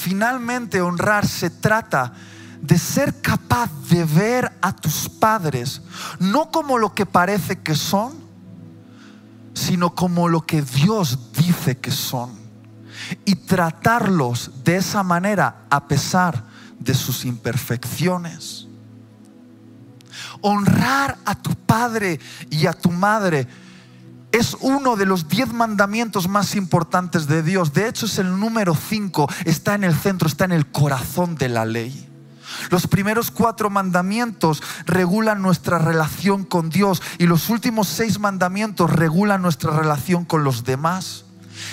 [0.00, 2.14] Finalmente, honrar se trata
[2.62, 5.82] de ser capaz de ver a tus padres
[6.18, 8.14] no como lo que parece que son,
[9.52, 12.30] sino como lo que Dios dice que son.
[13.26, 16.44] Y tratarlos de esa manera a pesar
[16.78, 18.68] de sus imperfecciones.
[20.40, 23.46] Honrar a tu padre y a tu madre
[24.32, 27.72] es uno de los diez mandamientos más importantes de Dios.
[27.72, 29.28] De hecho, es el número cinco.
[29.44, 32.06] Está en el centro, está en el corazón de la ley.
[32.70, 39.42] Los primeros cuatro mandamientos regulan nuestra relación con Dios y los últimos seis mandamientos regulan
[39.42, 41.24] nuestra relación con los demás.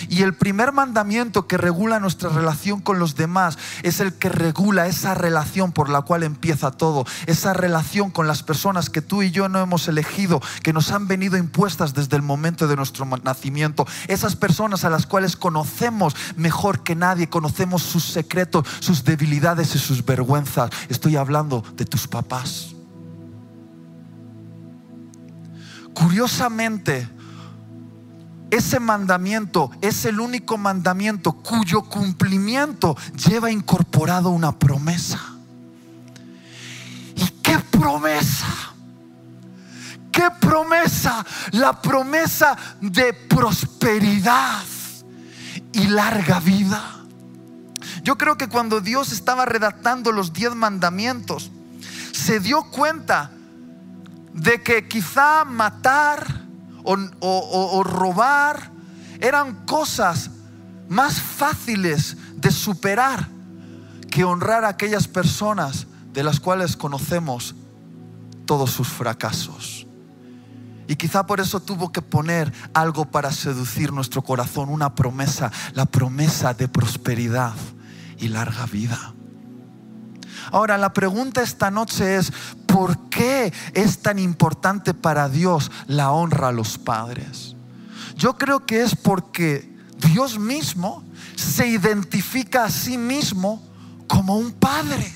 [0.09, 4.87] Y el primer mandamiento que regula nuestra relación con los demás es el que regula
[4.87, 9.31] esa relación por la cual empieza todo, esa relación con las personas que tú y
[9.31, 13.87] yo no hemos elegido, que nos han venido impuestas desde el momento de nuestro nacimiento,
[14.07, 19.79] esas personas a las cuales conocemos mejor que nadie, conocemos sus secretos, sus debilidades y
[19.79, 20.69] sus vergüenzas.
[20.89, 22.73] Estoy hablando de tus papás.
[25.93, 27.09] Curiosamente,
[28.49, 32.95] ese mandamiento es el único mandamiento cuyo cumplimiento
[33.27, 35.19] lleva incorporado una promesa.
[37.15, 38.47] ¿Y qué promesa?
[40.11, 41.25] ¿Qué promesa?
[41.51, 44.63] La promesa de prosperidad
[45.73, 46.81] y larga vida.
[48.03, 51.51] Yo creo que cuando Dios estaba redactando los diez mandamientos,
[52.13, 53.31] se dio cuenta
[54.33, 56.46] de que quizá matar,
[56.87, 58.71] o, robar
[59.19, 60.31] eran cosas
[60.87, 63.27] más fáciles de superar
[64.09, 67.55] que honrar a aquellas personas de las cuales conocemos
[68.45, 69.85] todos sus fracasos.
[70.87, 75.85] Y quizá por eso tuvo que poner algo para seducir nuestro corazón, una promesa, la
[75.85, 77.53] promesa de prosperidad
[78.17, 79.13] y larga vida.
[80.51, 82.31] Ahora, la pregunta esta noche es,
[82.65, 87.55] ¿por qué es tan importante para Dios la honra a los padres?
[88.15, 91.03] Yo creo que es porque Dios mismo
[91.35, 93.61] se identifica a sí mismo
[94.07, 95.13] como un padre.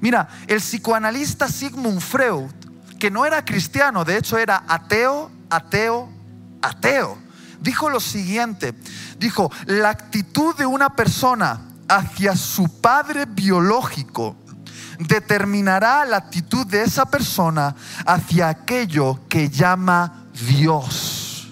[0.00, 2.50] Mira, el psicoanalista Sigmund Freud,
[2.98, 6.08] que no era cristiano, de hecho era ateo, ateo,
[6.60, 7.18] ateo,
[7.60, 8.74] dijo lo siguiente,
[9.18, 14.36] dijo, la actitud de una persona hacia su padre biológico
[14.98, 17.74] determinará la actitud de esa persona
[18.06, 21.48] hacia aquello que llama Dios.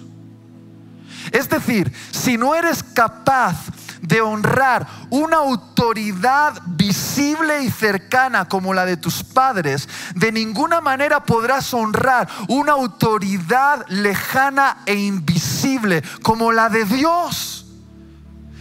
[1.31, 3.57] Es decir, si no eres capaz
[4.01, 11.23] de honrar una autoridad visible y cercana como la de tus padres, de ninguna manera
[11.23, 17.62] podrás honrar una autoridad lejana e invisible como la de Dios.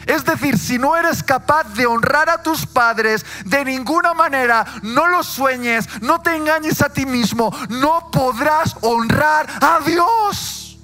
[0.07, 5.07] Es decir, si no eres capaz de honrar a tus padres, de ninguna manera, no
[5.07, 10.79] lo sueñes, no te engañes a ti mismo, no podrás honrar a Dios.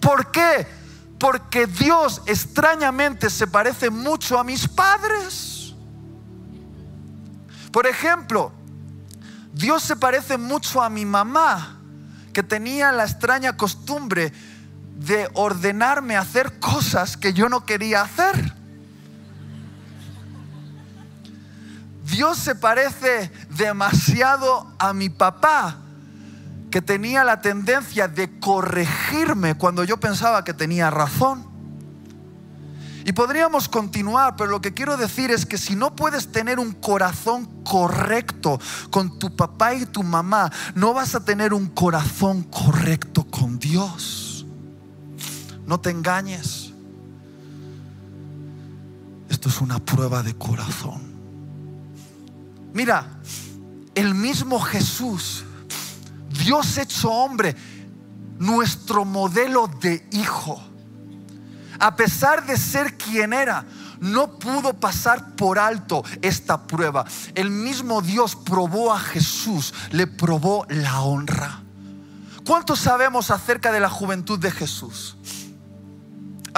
[0.00, 0.78] ¿Por qué?
[1.18, 5.74] porque Dios extrañamente se parece mucho a mis padres.
[7.72, 8.52] Por ejemplo,
[9.52, 11.80] Dios se parece mucho a mi mamá,
[12.32, 14.32] que tenía la extraña costumbre
[14.98, 18.54] de ordenarme hacer cosas que yo no quería hacer.
[22.04, 25.76] Dios se parece demasiado a mi papá,
[26.70, 31.46] que tenía la tendencia de corregirme cuando yo pensaba que tenía razón.
[33.04, 36.72] Y podríamos continuar, pero lo que quiero decir es que si no puedes tener un
[36.72, 43.24] corazón correcto con tu papá y tu mamá, no vas a tener un corazón correcto
[43.24, 44.27] con Dios.
[45.68, 46.72] No te engañes.
[49.28, 51.00] Esto es una prueba de corazón.
[52.72, 53.20] Mira,
[53.94, 55.44] el mismo Jesús
[56.28, 57.56] Dios hecho hombre,
[58.38, 60.62] nuestro modelo de hijo.
[61.80, 63.64] A pesar de ser quien era,
[64.00, 67.04] no pudo pasar por alto esta prueba.
[67.34, 71.62] El mismo Dios probó a Jesús, le probó la honra.
[72.46, 75.16] ¿Cuánto sabemos acerca de la juventud de Jesús?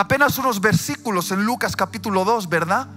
[0.01, 2.89] Apenas unos versículos en Lucas capítulo 2, ¿verdad?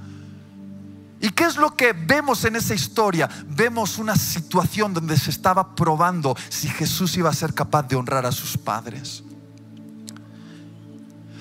[1.20, 3.28] ¿Y qué es lo que vemos en esa historia?
[3.46, 8.26] Vemos una situación donde se estaba probando si Jesús iba a ser capaz de honrar
[8.26, 9.22] a sus padres.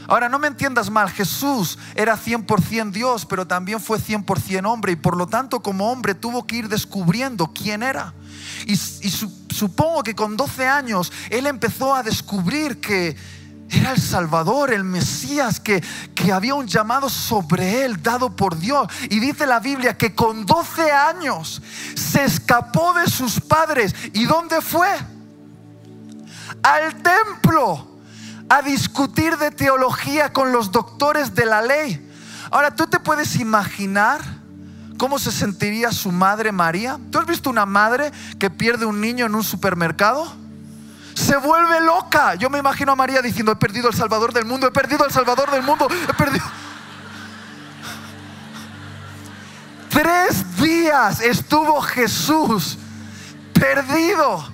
[0.08, 4.96] Ahora, no me entiendas mal, Jesús era 100% Dios, pero también fue 100% hombre y
[4.96, 8.12] por lo tanto como hombre tuvo que ir descubriendo quién era.
[8.66, 13.16] Y, supongo que con 12 años él empezó a descubrir que
[13.72, 15.82] era el Salvador, el Mesías, que,
[16.14, 18.86] que había un llamado sobre él dado por Dios.
[19.08, 21.62] Y dice la Biblia que con 12 años
[21.94, 23.94] se escapó de sus padres.
[24.12, 24.88] ¿Y dónde fue?
[26.62, 27.88] Al templo
[28.48, 32.10] a discutir de teología con los doctores de la ley.
[32.50, 34.20] Ahora, ¿tú te puedes imaginar
[34.98, 36.98] cómo se sentiría su madre María?
[37.10, 40.41] ¿Tú has visto una madre que pierde un niño en un supermercado?
[41.22, 42.34] Se vuelve loca.
[42.34, 45.10] Yo me imagino a María diciendo, he perdido el Salvador del mundo, he perdido el
[45.10, 46.44] Salvador del mundo, he perdido...
[49.88, 52.78] Tres días estuvo Jesús
[53.52, 54.51] perdido.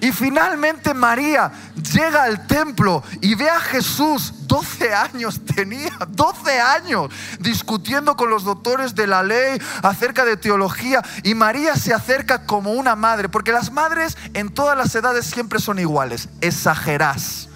[0.00, 1.50] Y finalmente María
[1.92, 8.44] llega al templo y ve a Jesús, 12 años tenía, 12 años, discutiendo con los
[8.44, 11.02] doctores de la ley acerca de teología.
[11.24, 15.58] Y María se acerca como una madre, porque las madres en todas las edades siempre
[15.58, 17.48] son iguales, exagerás.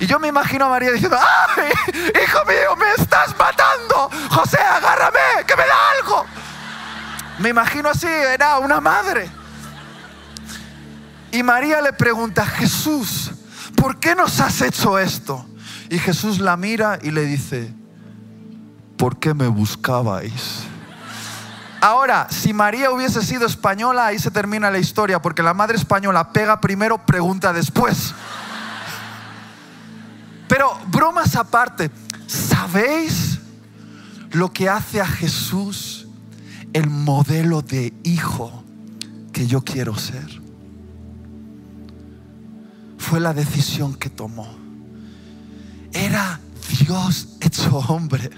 [0.00, 1.16] Y yo me imagino a María diciendo,
[1.56, 1.70] ¡ay,
[2.24, 4.10] hijo mío, me estás matando!
[4.30, 6.26] José, agárrame, que me da algo.
[7.38, 9.41] Me imagino así, era una madre.
[11.32, 13.32] Y María le pregunta, Jesús,
[13.74, 15.46] ¿por qué nos has hecho esto?
[15.88, 17.72] Y Jesús la mira y le dice,
[18.98, 20.64] ¿por qué me buscabais?
[21.80, 26.32] Ahora, si María hubiese sido española, ahí se termina la historia, porque la madre española
[26.32, 28.14] pega primero, pregunta después.
[30.48, 31.90] Pero bromas aparte,
[32.26, 33.40] ¿sabéis
[34.32, 36.06] lo que hace a Jesús
[36.74, 38.62] el modelo de hijo
[39.32, 40.41] que yo quiero ser?
[43.02, 44.62] Fue la decisión que tomó.
[46.78, 48.30] Dios hecho hombre.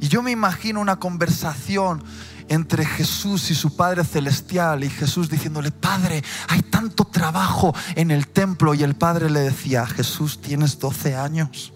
[0.00, 2.02] Y yo me imagino una conversación
[2.48, 8.28] entre Jesús y su Padre Celestial y Jesús diciéndole, Padre, hay tanto trabajo en el
[8.28, 11.72] templo y el Padre le decía, Jesús, tienes 12 años.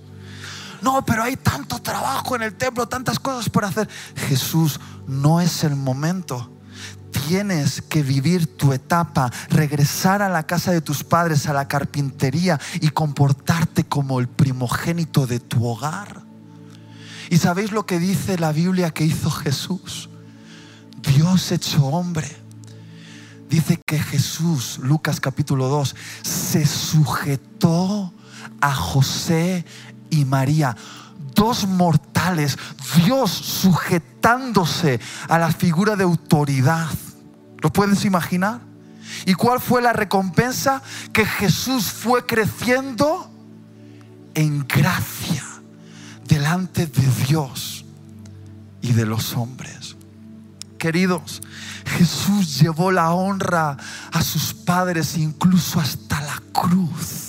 [0.83, 3.89] No, pero hay tanto trabajo en el templo, tantas cosas por hacer.
[4.29, 6.58] Jesús, no es el momento.
[7.11, 12.61] Tienes que vivir tu etapa, regresar a la casa de tus padres, a la carpintería
[12.81, 16.23] y comportarte como el primogénito de tu hogar.
[17.31, 20.09] ¿Y sabéis lo que dice la Biblia que hizo Jesús?
[21.03, 22.29] Dios hecho hombre.
[23.49, 28.13] Dice que Jesús, Lucas capítulo 2, se sujetó
[28.61, 29.65] a José
[30.11, 30.77] y María,
[31.39, 32.59] dos mortales,
[32.97, 36.91] Dios sujetándose a la figura de autoridad.
[37.59, 38.61] ¿Lo puedes imaginar?
[39.24, 40.82] ¿Y cuál fue la recompensa?
[41.12, 43.30] Que Jesús fue creciendo
[44.34, 45.45] en gracia
[46.26, 47.84] delante de Dios
[48.82, 49.97] y de los hombres.
[50.78, 51.41] Queridos,
[51.86, 53.76] Jesús llevó la honra
[54.12, 57.28] a sus padres incluso hasta la cruz.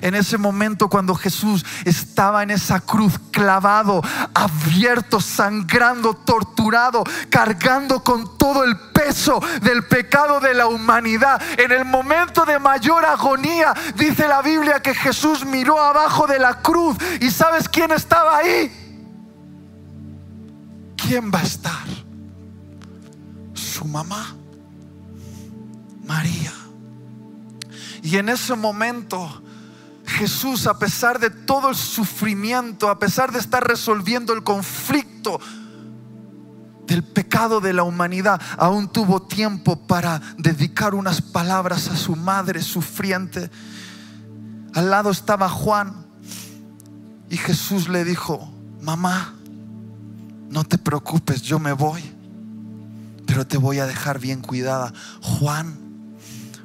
[0.00, 4.02] En ese momento cuando Jesús estaba en esa cruz clavado,
[4.34, 11.40] abierto, sangrando, torturado, cargando con todo el peso del pecado de la humanidad.
[11.58, 16.60] En el momento de mayor agonía, dice la Biblia que Jesús miró abajo de la
[16.60, 18.70] cruz y ¿sabes quién estaba ahí?
[20.96, 21.86] ¿Quién va a estar?
[23.54, 24.34] Su mamá,
[26.04, 26.52] María.
[28.02, 29.42] Y en ese momento
[30.10, 35.40] Jesús, a pesar de todo el sufrimiento, a pesar de estar resolviendo el conflicto
[36.86, 42.60] del pecado de la humanidad, aún tuvo tiempo para dedicar unas palabras a su madre
[42.60, 43.50] sufriente.
[44.74, 46.04] Al lado estaba Juan
[47.28, 49.34] y Jesús le dijo, mamá,
[50.48, 52.02] no te preocupes, yo me voy,
[53.26, 54.92] pero te voy a dejar bien cuidada.
[55.22, 55.78] Juan,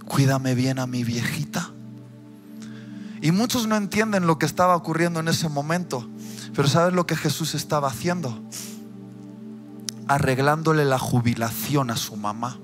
[0.06, 1.75] cuídame bien a mi viejita.
[3.26, 6.08] Y muchos no entienden lo que estaba ocurriendo en ese momento.
[6.54, 8.40] Pero ¿sabes lo que Jesús estaba haciendo?
[10.08, 12.60] Arreglándole la jubilación a su mamá.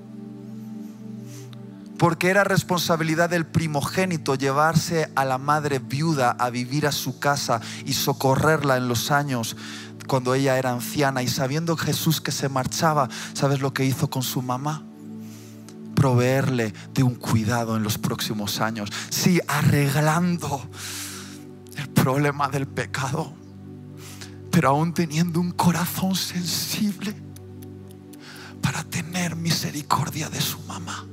[1.98, 7.60] Porque era responsabilidad del primogénito llevarse a la madre viuda a vivir a su casa
[7.84, 9.56] y socorrerla en los años
[10.06, 11.24] cuando ella era anciana.
[11.24, 14.84] Y sabiendo Jesús que se marchaba, ¿sabes lo que hizo con su mamá?
[15.94, 18.90] Proveerle de un cuidado en los próximos años.
[19.10, 20.68] Sí, arreglando
[21.76, 23.32] el problema del pecado,
[24.50, 27.14] pero aún teniendo un corazón sensible
[28.60, 31.06] para tener misericordia de su mamá.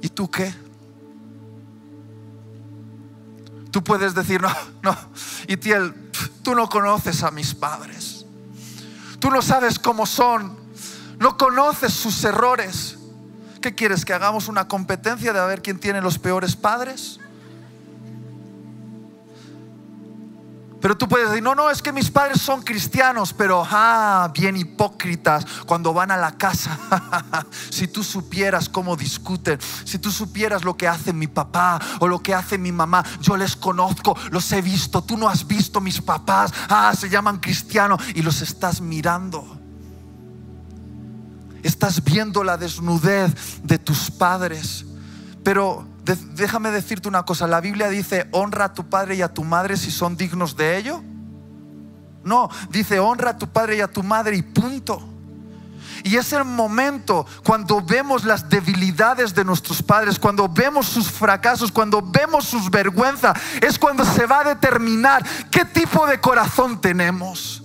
[0.00, 0.52] ¿Y tú qué?
[3.70, 4.50] Tú puedes decir, no,
[4.82, 4.96] no,
[5.48, 5.94] Itiel,
[6.42, 8.26] tú no conoces a mis padres.
[9.18, 10.61] Tú no sabes cómo son
[11.22, 12.98] no conoces sus errores.
[13.62, 14.04] ¿Qué quieres?
[14.04, 17.20] ¿Que hagamos una competencia de a ver quién tiene los peores padres?
[20.80, 24.56] Pero tú puedes decir, no, no, es que mis padres son cristianos, pero, ah, bien
[24.56, 26.76] hipócritas cuando van a la casa.
[27.70, 32.20] si tú supieras cómo discuten, si tú supieras lo que hace mi papá o lo
[32.20, 36.00] que hace mi mamá, yo les conozco, los he visto, tú no has visto mis
[36.00, 39.61] papás, ah, se llaman cristianos y los estás mirando.
[41.62, 44.84] Estás viendo la desnudez de tus padres.
[45.44, 45.86] Pero
[46.34, 49.76] déjame decirte una cosa, la Biblia dice, honra a tu padre y a tu madre
[49.76, 51.02] si son dignos de ello.
[52.24, 55.08] No, dice, honra a tu padre y a tu madre y punto.
[56.04, 61.70] Y es el momento cuando vemos las debilidades de nuestros padres, cuando vemos sus fracasos,
[61.70, 67.62] cuando vemos sus vergüenzas, es cuando se va a determinar qué tipo de corazón tenemos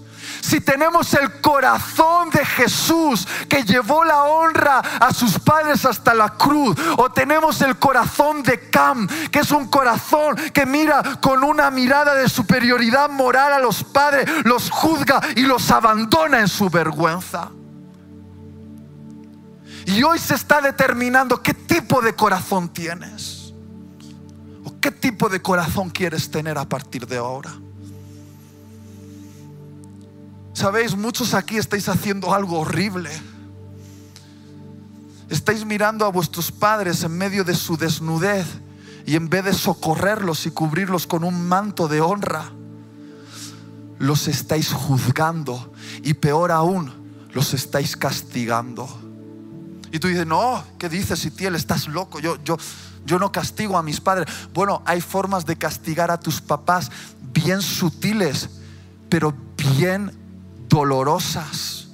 [0.48, 6.30] si tenemos el corazón de Jesús que llevó la honra a sus padres hasta la
[6.30, 11.70] cruz, o tenemos el corazón de Cam, que es un corazón que mira con una
[11.70, 17.50] mirada de superioridad moral a los padres, los juzga y los abandona en su vergüenza.
[19.86, 23.54] Y hoy se está determinando qué tipo de corazón tienes.
[24.64, 27.52] O qué tipo de corazón quieres tener a partir de ahora.
[30.58, 33.12] Sabéis, muchos aquí estáis haciendo algo horrible.
[35.30, 38.47] Estáis mirando a vuestros padres en medio de su desnudez
[39.05, 42.51] y en vez de socorrerlos y cubrirlos con un manto de honra,
[43.99, 46.91] los estáis juzgando y peor aún,
[47.34, 48.89] los estáis castigando.
[49.91, 51.53] Y tú dices, no, ¿qué dices, Itiel?
[51.53, 52.20] Estás loco.
[52.20, 52.58] Yo, yo,
[53.05, 54.28] yo no castigo a mis padres.
[54.55, 56.89] Bueno, hay formas de castigar a tus papás
[57.32, 58.49] bien sutiles,
[59.08, 60.26] pero bien
[60.68, 61.88] dolorosas.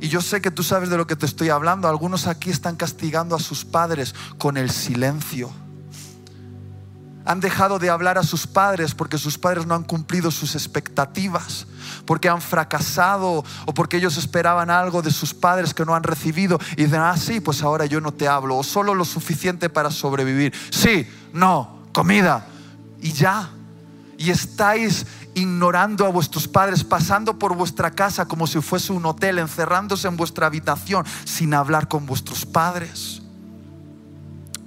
[0.00, 1.88] Y yo sé que tú sabes de lo que te estoy hablando.
[1.88, 5.50] Algunos aquí están castigando a sus padres con el silencio.
[7.24, 11.66] Han dejado de hablar a sus padres porque sus padres no han cumplido sus expectativas,
[12.06, 16.58] porque han fracasado o porque ellos esperaban algo de sus padres que no han recibido
[16.76, 19.90] y dicen, ah, sí, pues ahora yo no te hablo, o solo lo suficiente para
[19.90, 20.54] sobrevivir.
[20.70, 22.46] Sí, no, comida.
[23.02, 23.50] Y ya.
[24.18, 29.38] Y estáis ignorando a vuestros padres, pasando por vuestra casa como si fuese un hotel,
[29.38, 33.22] encerrándose en vuestra habitación sin hablar con vuestros padres.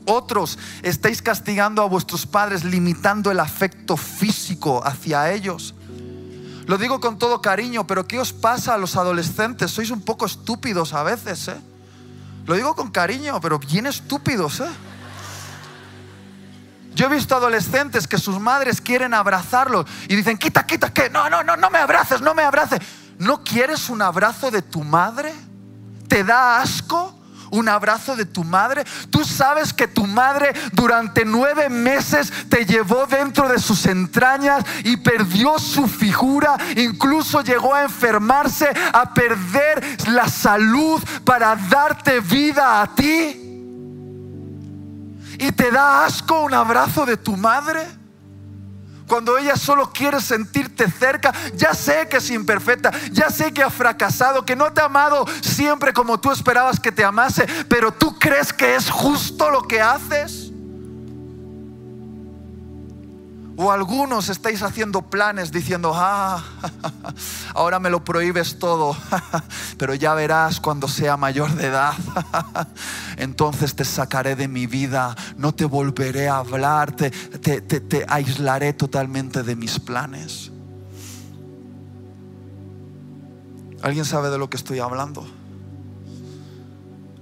[0.06, 5.76] Otros estáis castigando a vuestros padres, limitando el afecto físico hacia ellos.
[6.66, 9.72] Lo digo con todo cariño, pero ¿qué os pasa a los adolescentes?
[9.72, 11.62] Sois un poco estúpidos a veces, ¿eh?
[12.46, 14.70] Lo digo con cariño, pero bien estúpidos, ¿eh?
[16.94, 21.30] Yo he visto adolescentes que sus madres quieren abrazarlos y dicen, quita, quita, que no,
[21.30, 22.80] no, no, no me abraces, no me abraces.
[23.18, 25.34] ¿No quieres un abrazo de tu madre?
[26.08, 27.18] ¿Te da asco?
[27.52, 28.84] un abrazo de tu madre.
[29.10, 34.98] Tú sabes que tu madre durante nueve meses te llevó dentro de sus entrañas y
[34.98, 36.58] perdió su figura.
[36.78, 43.41] Incluso llegó a enfermarse, a perder la salud para darte vida a ti
[45.42, 47.86] y te da asco un abrazo de tu madre?
[49.08, 53.72] Cuando ella solo quiere sentirte cerca, ya sé que es imperfecta, ya sé que ha
[53.72, 58.18] fracasado, que no te ha amado siempre como tú esperabas que te amase, pero tú
[58.20, 60.51] crees que es justo lo que haces.
[63.64, 66.44] O algunos estáis haciendo planes diciendo, ah,
[67.54, 68.98] ahora me lo prohíbes todo,
[69.78, 71.94] pero ya verás cuando sea mayor de edad.
[73.18, 78.74] Entonces te sacaré de mi vida, no te volveré a hablar, te, te, te aislaré
[78.74, 80.52] totalmente de mis planes.
[83.84, 85.24] ¿Alguien sabe de lo que estoy hablando?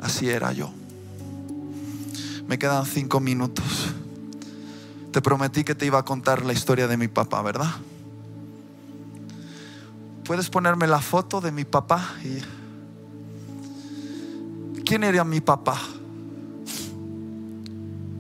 [0.01, 0.71] Así era yo.
[2.47, 3.93] Me quedan cinco minutos.
[5.11, 7.71] Te prometí que te iba a contar la historia de mi papá, ¿verdad?
[10.23, 12.07] ¿Puedes ponerme la foto de mi papá?
[14.85, 15.79] ¿Quién era mi papá?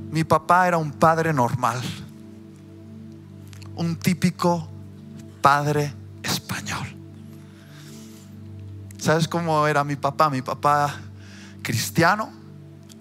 [0.09, 1.79] Mi papá era un padre normal,
[3.75, 4.67] un típico
[5.39, 6.87] padre español.
[8.97, 10.31] ¿Sabes cómo era mi papá?
[10.31, 10.95] Mi papá
[11.61, 12.38] cristiano,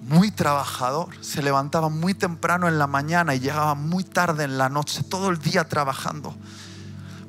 [0.08, 4.70] muy trabajador, se levantaba muy temprano en la mañana y llegaba muy tarde en la
[4.70, 6.34] noche, todo el día trabajando,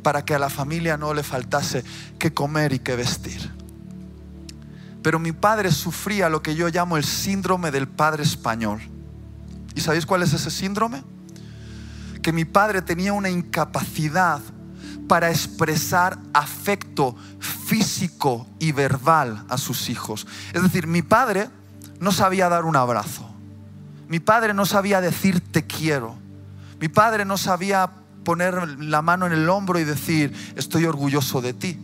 [0.01, 1.83] para que a la familia no le faltase
[2.17, 3.51] que comer y que vestir.
[5.03, 8.79] Pero mi padre sufría lo que yo llamo el síndrome del padre español.
[9.75, 11.03] ¿Y sabéis cuál es ese síndrome?
[12.21, 14.39] Que mi padre tenía una incapacidad
[15.09, 20.27] para expresar afecto físico y verbal a sus hijos.
[20.53, 21.49] Es decir, mi padre
[21.99, 23.29] no sabía dar un abrazo.
[24.07, 26.15] Mi padre no sabía decir te quiero.
[26.79, 27.91] Mi padre no sabía
[28.23, 31.79] poner la mano en el hombro y decir estoy orgulloso de ti.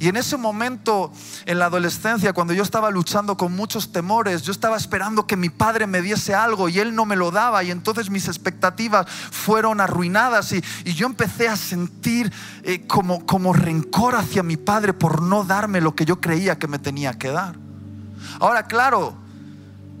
[0.00, 1.12] Y en ese momento,
[1.44, 5.48] en la adolescencia, cuando yo estaba luchando con muchos temores, yo estaba esperando que mi
[5.48, 9.80] padre me diese algo y él no me lo daba y entonces mis expectativas fueron
[9.80, 12.32] arruinadas y, yo empecé a sentir
[12.62, 16.68] eh, como, como rencor hacia mi padre por no darme lo que yo creía que
[16.68, 17.56] me tenía que dar.
[18.38, 19.16] Ahora, claro,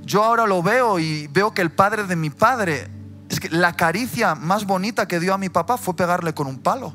[0.08, 2.88] yo ahora lo veo y veo que el padre de mi padre,
[3.28, 6.58] es que la caricia más bonita que dio a mi papá fue pegarle con un
[6.58, 6.94] palo.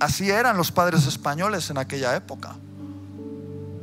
[0.00, 2.56] Así eran los padres españoles en aquella época.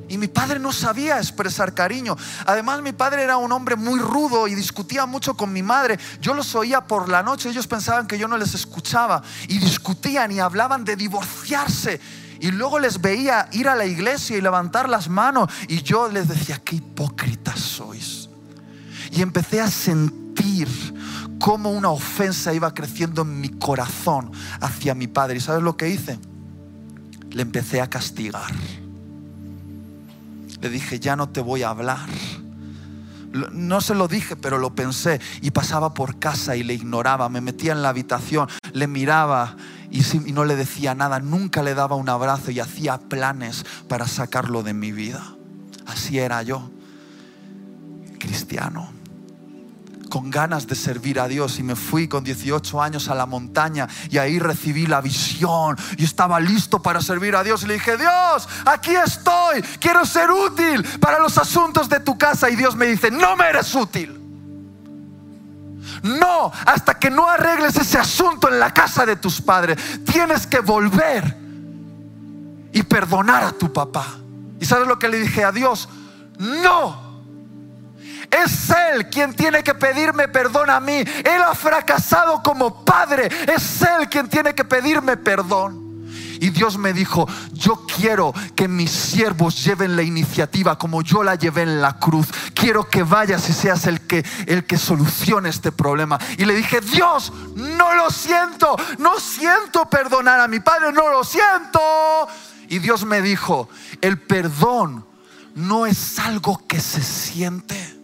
[0.10, 2.18] Y mi padre no sabía expresar cariño.
[2.48, 6.00] Además, mi padre era un hombre muy rudo y discutía mucho con mi madre.
[6.20, 9.22] Yo los oía por la noche, ellos pensaban que yo no les escuchaba.
[9.48, 12.02] Y discutían y hablaban de divorciarse.
[12.42, 15.48] Y luego les veía ir a la iglesia y levantar las manos.
[15.68, 18.30] Y yo les decía, qué hipócritas sois.
[19.12, 20.68] Y empecé a sentir
[21.40, 25.38] cómo una ofensa iba creciendo en mi corazón hacia mi padre.
[25.38, 26.18] ¿Y sabes lo que hice?
[27.30, 28.52] Le empecé a castigar.
[30.60, 32.10] Le dije, ya no te voy a hablar.
[33.54, 35.22] No se lo dije, pero lo pensé.
[35.42, 37.30] Y pasaba por casa y le ignoraba.
[37.30, 39.56] Me metía en la habitación, le miraba
[39.92, 44.64] y, no le decía nada, nunca le daba un abrazo y hacía planes para sacarlo
[44.64, 45.36] de mi vida.
[45.86, 46.72] Así era yo,
[48.18, 48.90] cristiano,
[50.10, 53.88] con ganas de servir a Dios y me fui con 18 años a la montaña
[54.10, 57.98] y ahí recibí la visión y estaba listo para servir a Dios y le dije,
[57.98, 62.88] Dios, aquí estoy, quiero ser útil para los asuntos de tu casa y Dios me
[62.88, 64.21] dice, no me eres útil.
[66.04, 70.60] No, hasta que no arregles ese asunto en la casa de tus padres, tienes que
[70.60, 71.38] volver
[72.74, 74.06] y perdonar a tu papá.
[74.60, 75.90] ¿Y sabes lo que le dije a Dios?
[76.38, 77.12] No.
[78.30, 80.98] Es Él quien tiene que pedirme perdón a mí.
[81.00, 83.28] Él ha fracasado como padre.
[83.54, 85.81] Es Él quien tiene que pedirme perdón.
[86.42, 91.36] Y Dios me dijo, yo quiero que mis siervos lleven la iniciativa como yo la
[91.36, 92.30] llevé en la cruz.
[92.56, 96.18] Quiero que vayas y seas el que, el que solucione este problema.
[96.40, 101.24] Y le dije, Dios, no lo siento, no siento perdonar a mi padre, no lo
[101.24, 101.80] siento.
[102.68, 103.70] Y Dios me dijo,
[104.02, 105.06] el perdón
[105.54, 108.00] no es algo que se siente.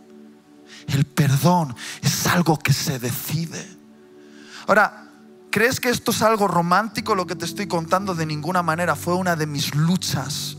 [0.90, 3.68] El perdón es algo que se decide.
[4.68, 5.07] Ahora,
[5.58, 8.14] ¿crees que esto es algo romántico lo que te estoy contando?
[8.14, 8.96] De ninguna manera.
[8.96, 10.56] Fue una de mis luchas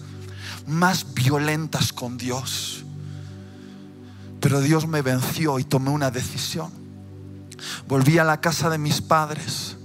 [0.67, 2.85] más violentas con Dios.
[4.41, 6.73] Pero Dios me venció y tomé una decisión.
[7.87, 9.77] Volví a la casa de mis padres.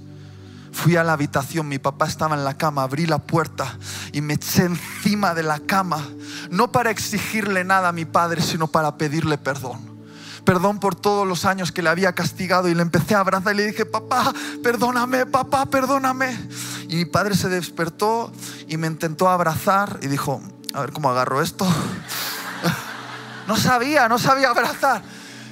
[0.72, 3.78] Fui a la habitación, mi papá estaba en la cama, abrí la puerta
[4.10, 6.04] y me eché encima de la cama,
[6.50, 9.93] no para exigirle nada a mi padre, sino para pedirle perdón
[10.44, 13.58] perdón por todos los años que le había castigado y le empecé a abrazar y
[13.58, 14.32] le dije, papá,
[14.62, 16.38] perdóname, papá, perdóname.
[16.88, 18.32] Y mi padre se despertó
[18.68, 20.40] y me intentó abrazar y dijo,
[20.74, 21.66] a ver cómo agarro esto.
[23.46, 25.02] No sabía, no sabía abrazar.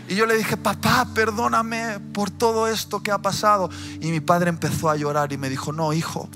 [0.08, 3.68] Y yo le dije, papá, perdóname por todo esto que ha pasado.
[4.00, 6.26] Y mi padre empezó a llorar y me dijo, no, hijo,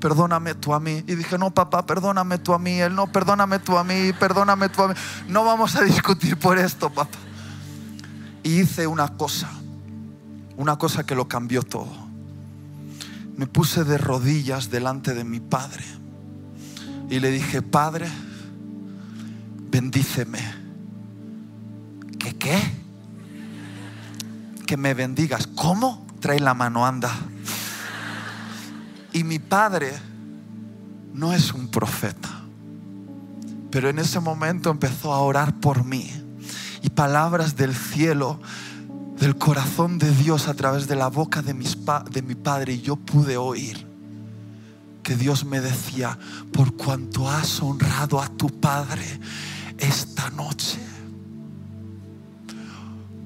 [0.00, 1.04] perdóname tú a mí.
[1.06, 2.80] Y dije, no, papá, perdóname tú a mí.
[2.80, 4.94] Él, no, perdóname tú a mí, perdóname tú a mí.
[5.28, 7.18] No vamos a discutir por esto, papá.
[8.44, 9.48] Y hice una cosa,
[10.58, 11.90] una cosa que lo cambió todo.
[13.36, 15.82] Me puse de rodillas delante de mi padre
[17.08, 18.06] y le dije, Padre,
[19.70, 20.38] bendíceme.
[22.18, 22.58] ¿Qué qué?
[24.66, 25.46] Que me bendigas.
[25.46, 26.06] ¿Cómo?
[26.20, 27.10] Trae la mano, anda.
[29.12, 29.92] Y mi padre
[31.14, 32.42] no es un profeta,
[33.70, 36.23] pero en ese momento empezó a orar por mí
[36.84, 38.38] y palabras del cielo,
[39.18, 42.74] del corazón de Dios a través de la boca de, mi Padre.
[42.74, 43.86] Y yo pude oír
[45.02, 46.18] que Dios me decía,
[46.52, 49.18] por cuanto has honrado a tu Padre
[49.78, 50.78] esta noche,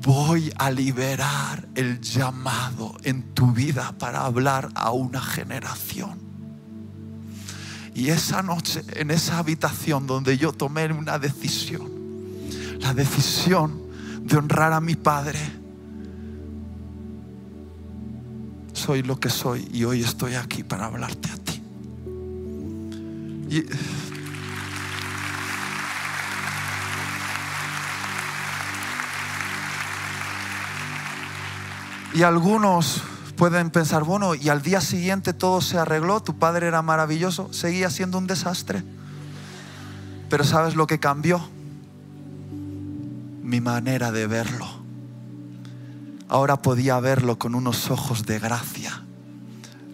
[0.03, 6.17] voy a liberar el llamado en tu vida para hablar a una generación.
[7.93, 11.98] Y esa noche, en esa habitación donde yo tomé una decisión,
[12.81, 13.83] la decisión
[14.23, 15.39] de honrar a mi Padre.
[18.73, 21.63] Soy lo que soy y hoy estoy aquí para hablarte a ti.
[32.15, 33.03] Y, algunos
[33.37, 37.91] pueden pensar, bueno, y al día siguiente todo se arregló, tu padre era maravilloso, seguía
[37.91, 38.83] siendo un desastre.
[40.29, 41.49] Pero ¿sabes lo que cambió?
[43.49, 44.67] Mi manera de verlo.
[46.29, 49.03] Ahora podía verlo con unos ojos de gracia.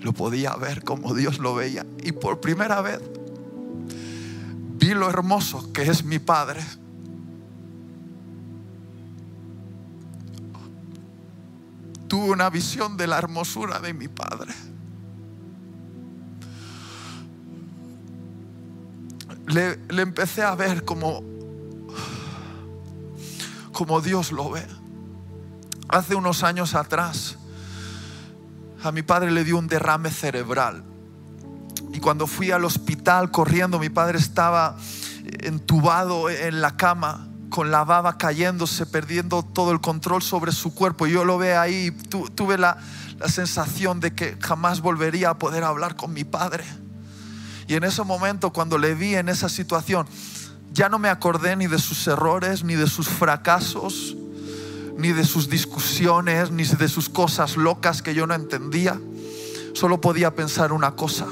[0.00, 1.86] Lo podía ver como Dios lo veía.
[2.02, 3.00] Y por primera vez
[4.76, 6.60] vi lo hermoso que es mi Padre.
[12.08, 14.52] Tuve una visión de la hermosura de mi Padre.
[19.46, 21.33] Le, le empecé a ver como
[23.74, 24.66] como Dios lo ve.
[25.88, 27.36] Hace unos años atrás,
[28.82, 30.82] a mi padre le dio un derrame cerebral.
[31.92, 34.76] Y cuando fui al hospital corriendo, mi padre estaba
[35.40, 41.06] entubado en la cama, con la baba cayéndose, perdiendo todo el control sobre su cuerpo.
[41.06, 41.90] Y yo lo ve ahí,
[42.34, 42.78] tuve la,
[43.18, 46.64] la sensación de que jamás volvería a poder hablar con mi padre.
[47.66, 50.06] Y en ese momento, cuando le vi en esa situación,
[50.74, 54.16] ya no me acordé ni de sus errores, ni de sus fracasos,
[54.98, 59.00] ni de sus discusiones, ni de sus cosas locas que yo no entendía.
[59.72, 61.28] Solo podía pensar una cosa.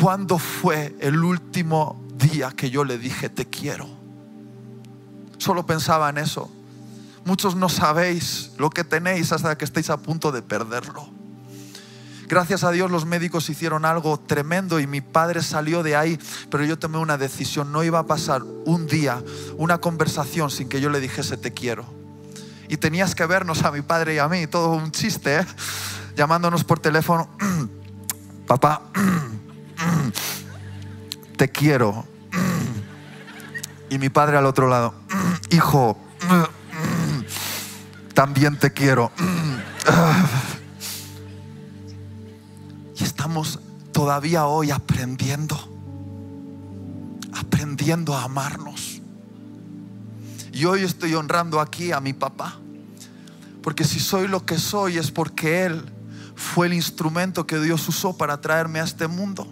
[0.00, 3.86] ¿Cuándo fue el último día que yo le dije te quiero?
[5.38, 6.50] Solo pensaba en eso.
[7.24, 11.21] Muchos no sabéis lo que tenéis hasta que estéis a punto de perderlo.
[12.32, 16.18] Gracias a Dios los médicos hicieron algo tremendo y mi padre salió de ahí,
[16.50, 17.72] pero yo tomé una decisión.
[17.72, 19.22] No iba a pasar un día,
[19.58, 21.84] una conversación sin que yo le dijese te quiero.
[22.70, 25.46] y tenías que vernos a mi padre y a mí, todo un chiste, ¿eh?
[26.16, 27.28] llamándonos por teléfono,
[28.46, 28.80] papá,
[31.36, 32.06] te quiero.
[33.90, 34.94] Y mi padre al otro lado,
[35.50, 35.98] hijo,
[38.14, 39.12] también te quiero.
[42.98, 43.58] Y estamos
[43.92, 45.58] todavía hoy aprendiendo,
[47.34, 49.00] aprendiendo a amarnos.
[50.52, 52.58] Y hoy estoy honrando aquí a mi papá,
[53.62, 55.82] porque si soy lo que soy es porque Él
[56.34, 59.46] fue el instrumento que Dios usó para traerme a este mundo,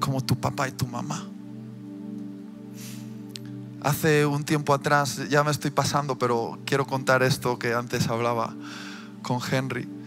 [0.00, 1.26] como tu papá y tu mamá.
[3.80, 8.54] Hace un tiempo atrás, ya me estoy pasando, pero quiero contar esto que antes hablaba
[9.22, 9.97] con Henry.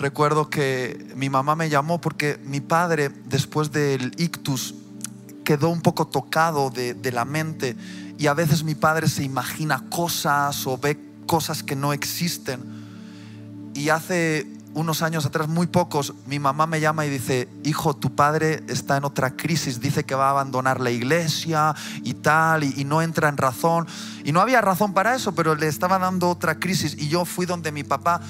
[0.00, 4.74] Recuerdo que mi mamá me llamó porque mi padre, después del ictus,
[5.44, 7.76] quedó un poco tocado de, de la mente
[8.16, 12.62] y a veces mi padre se imagina cosas o ve cosas que no existen.
[13.74, 18.14] Y hace unos años atrás, muy pocos, mi mamá me llama y dice, hijo, tu
[18.14, 21.74] padre está en otra crisis, dice que va a abandonar la iglesia
[22.04, 23.86] y tal, y, no entra en razón.
[24.24, 26.96] Y no había razón para eso, pero le estaba dando otra crisis.
[26.96, 28.20] Y yo fui donde mi papá,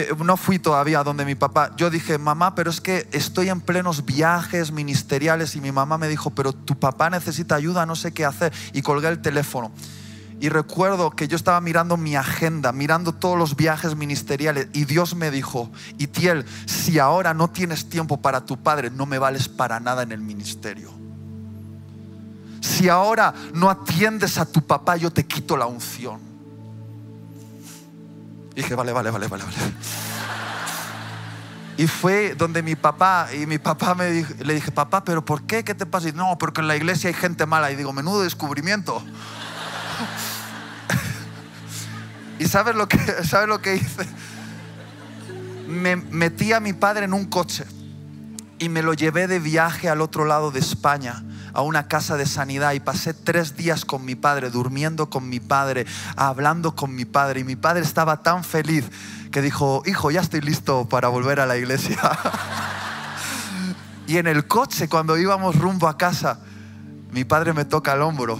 [0.00, 3.60] eh, no fui todavía donde mi papá, yo dije, mamá, pero es que estoy en
[3.60, 8.12] plenos viajes ministeriales y mi mamá me dijo, pero tu papá necesita ayuda, no sé
[8.12, 8.52] qué hacer.
[8.72, 9.72] Y colgué el teléfono.
[10.40, 15.16] Y recuerdo que yo estaba mirando mi agenda, mirando todos los viajes ministeriales y Dios
[15.16, 15.68] me dijo,
[15.98, 20.12] Itiel, si ahora no tienes tiempo para tu padre, no me vales para nada en
[20.12, 20.92] el ministerio.
[22.60, 26.27] Si ahora no atiendes a tu papá, yo te quito la unción.
[28.58, 29.56] Y dije, vale, vale, vale, vale, vale.
[31.76, 35.44] Y fue donde mi papá, y mi papá me dijo, le dije, papá, pero ¿por
[35.44, 35.62] qué?
[35.62, 36.08] ¿Qué te pasa?
[36.08, 37.70] Y no, porque en la iglesia hay gente mala.
[37.70, 39.00] Y digo, menudo descubrimiento.
[42.40, 44.08] ¿Y sabes lo que, sabes lo que hice?
[45.68, 47.64] Me metí a mi padre en un coche
[48.58, 51.22] y me lo llevé de viaje al otro lado de España
[51.58, 55.40] a una casa de sanidad y pasé tres días con mi padre, durmiendo con mi
[55.40, 57.40] padre, hablando con mi padre.
[57.40, 58.88] Y mi padre estaba tan feliz
[59.32, 61.98] que dijo, hijo, ya estoy listo para volver a la iglesia.
[64.06, 66.38] y en el coche, cuando íbamos rumbo a casa,
[67.10, 68.38] mi padre me toca el hombro.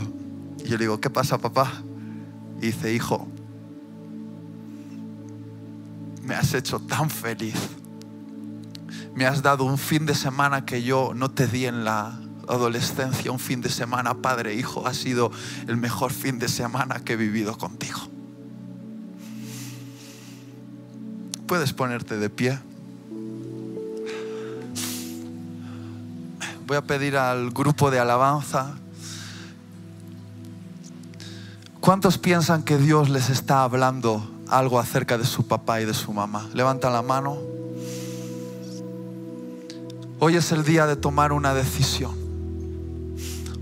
[0.64, 1.72] Y yo le digo, ¿qué pasa, papá?
[2.58, 3.26] Y dice, hijo,
[6.22, 7.56] me has hecho tan feliz.
[9.16, 12.16] Me has dado un fin de semana que yo no te di en la
[12.48, 15.30] adolescencia, un fin de semana, padre, hijo, ha sido
[15.66, 18.00] el mejor fin de semana que he vivido contigo.
[21.46, 22.58] Puedes ponerte de pie.
[26.66, 28.74] Voy a pedir al grupo de alabanza.
[31.80, 36.12] ¿Cuántos piensan que Dios les está hablando algo acerca de su papá y de su
[36.12, 36.48] mamá.
[36.54, 37.38] Levanta la mano.
[40.20, 42.27] Hoy es el día de tomar una decisión.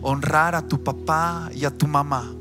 [0.03, 2.33] Honrar a tu papá y a tu mamá.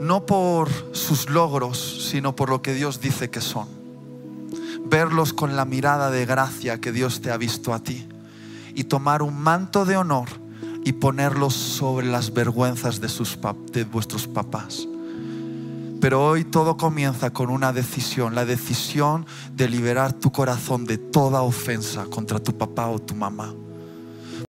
[0.00, 3.68] No por sus logros, sino por lo que Dios dice que son.
[4.86, 8.08] Verlos con la mirada de gracia que Dios te ha visto a ti.
[8.74, 10.28] Y tomar un manto de honor
[10.84, 13.38] y ponerlos sobre las vergüenzas de, sus,
[13.72, 14.86] de vuestros papás
[16.00, 21.42] pero hoy todo comienza con una decisión, la decisión de liberar tu corazón de toda
[21.42, 23.52] ofensa contra tu papá o tu mamá.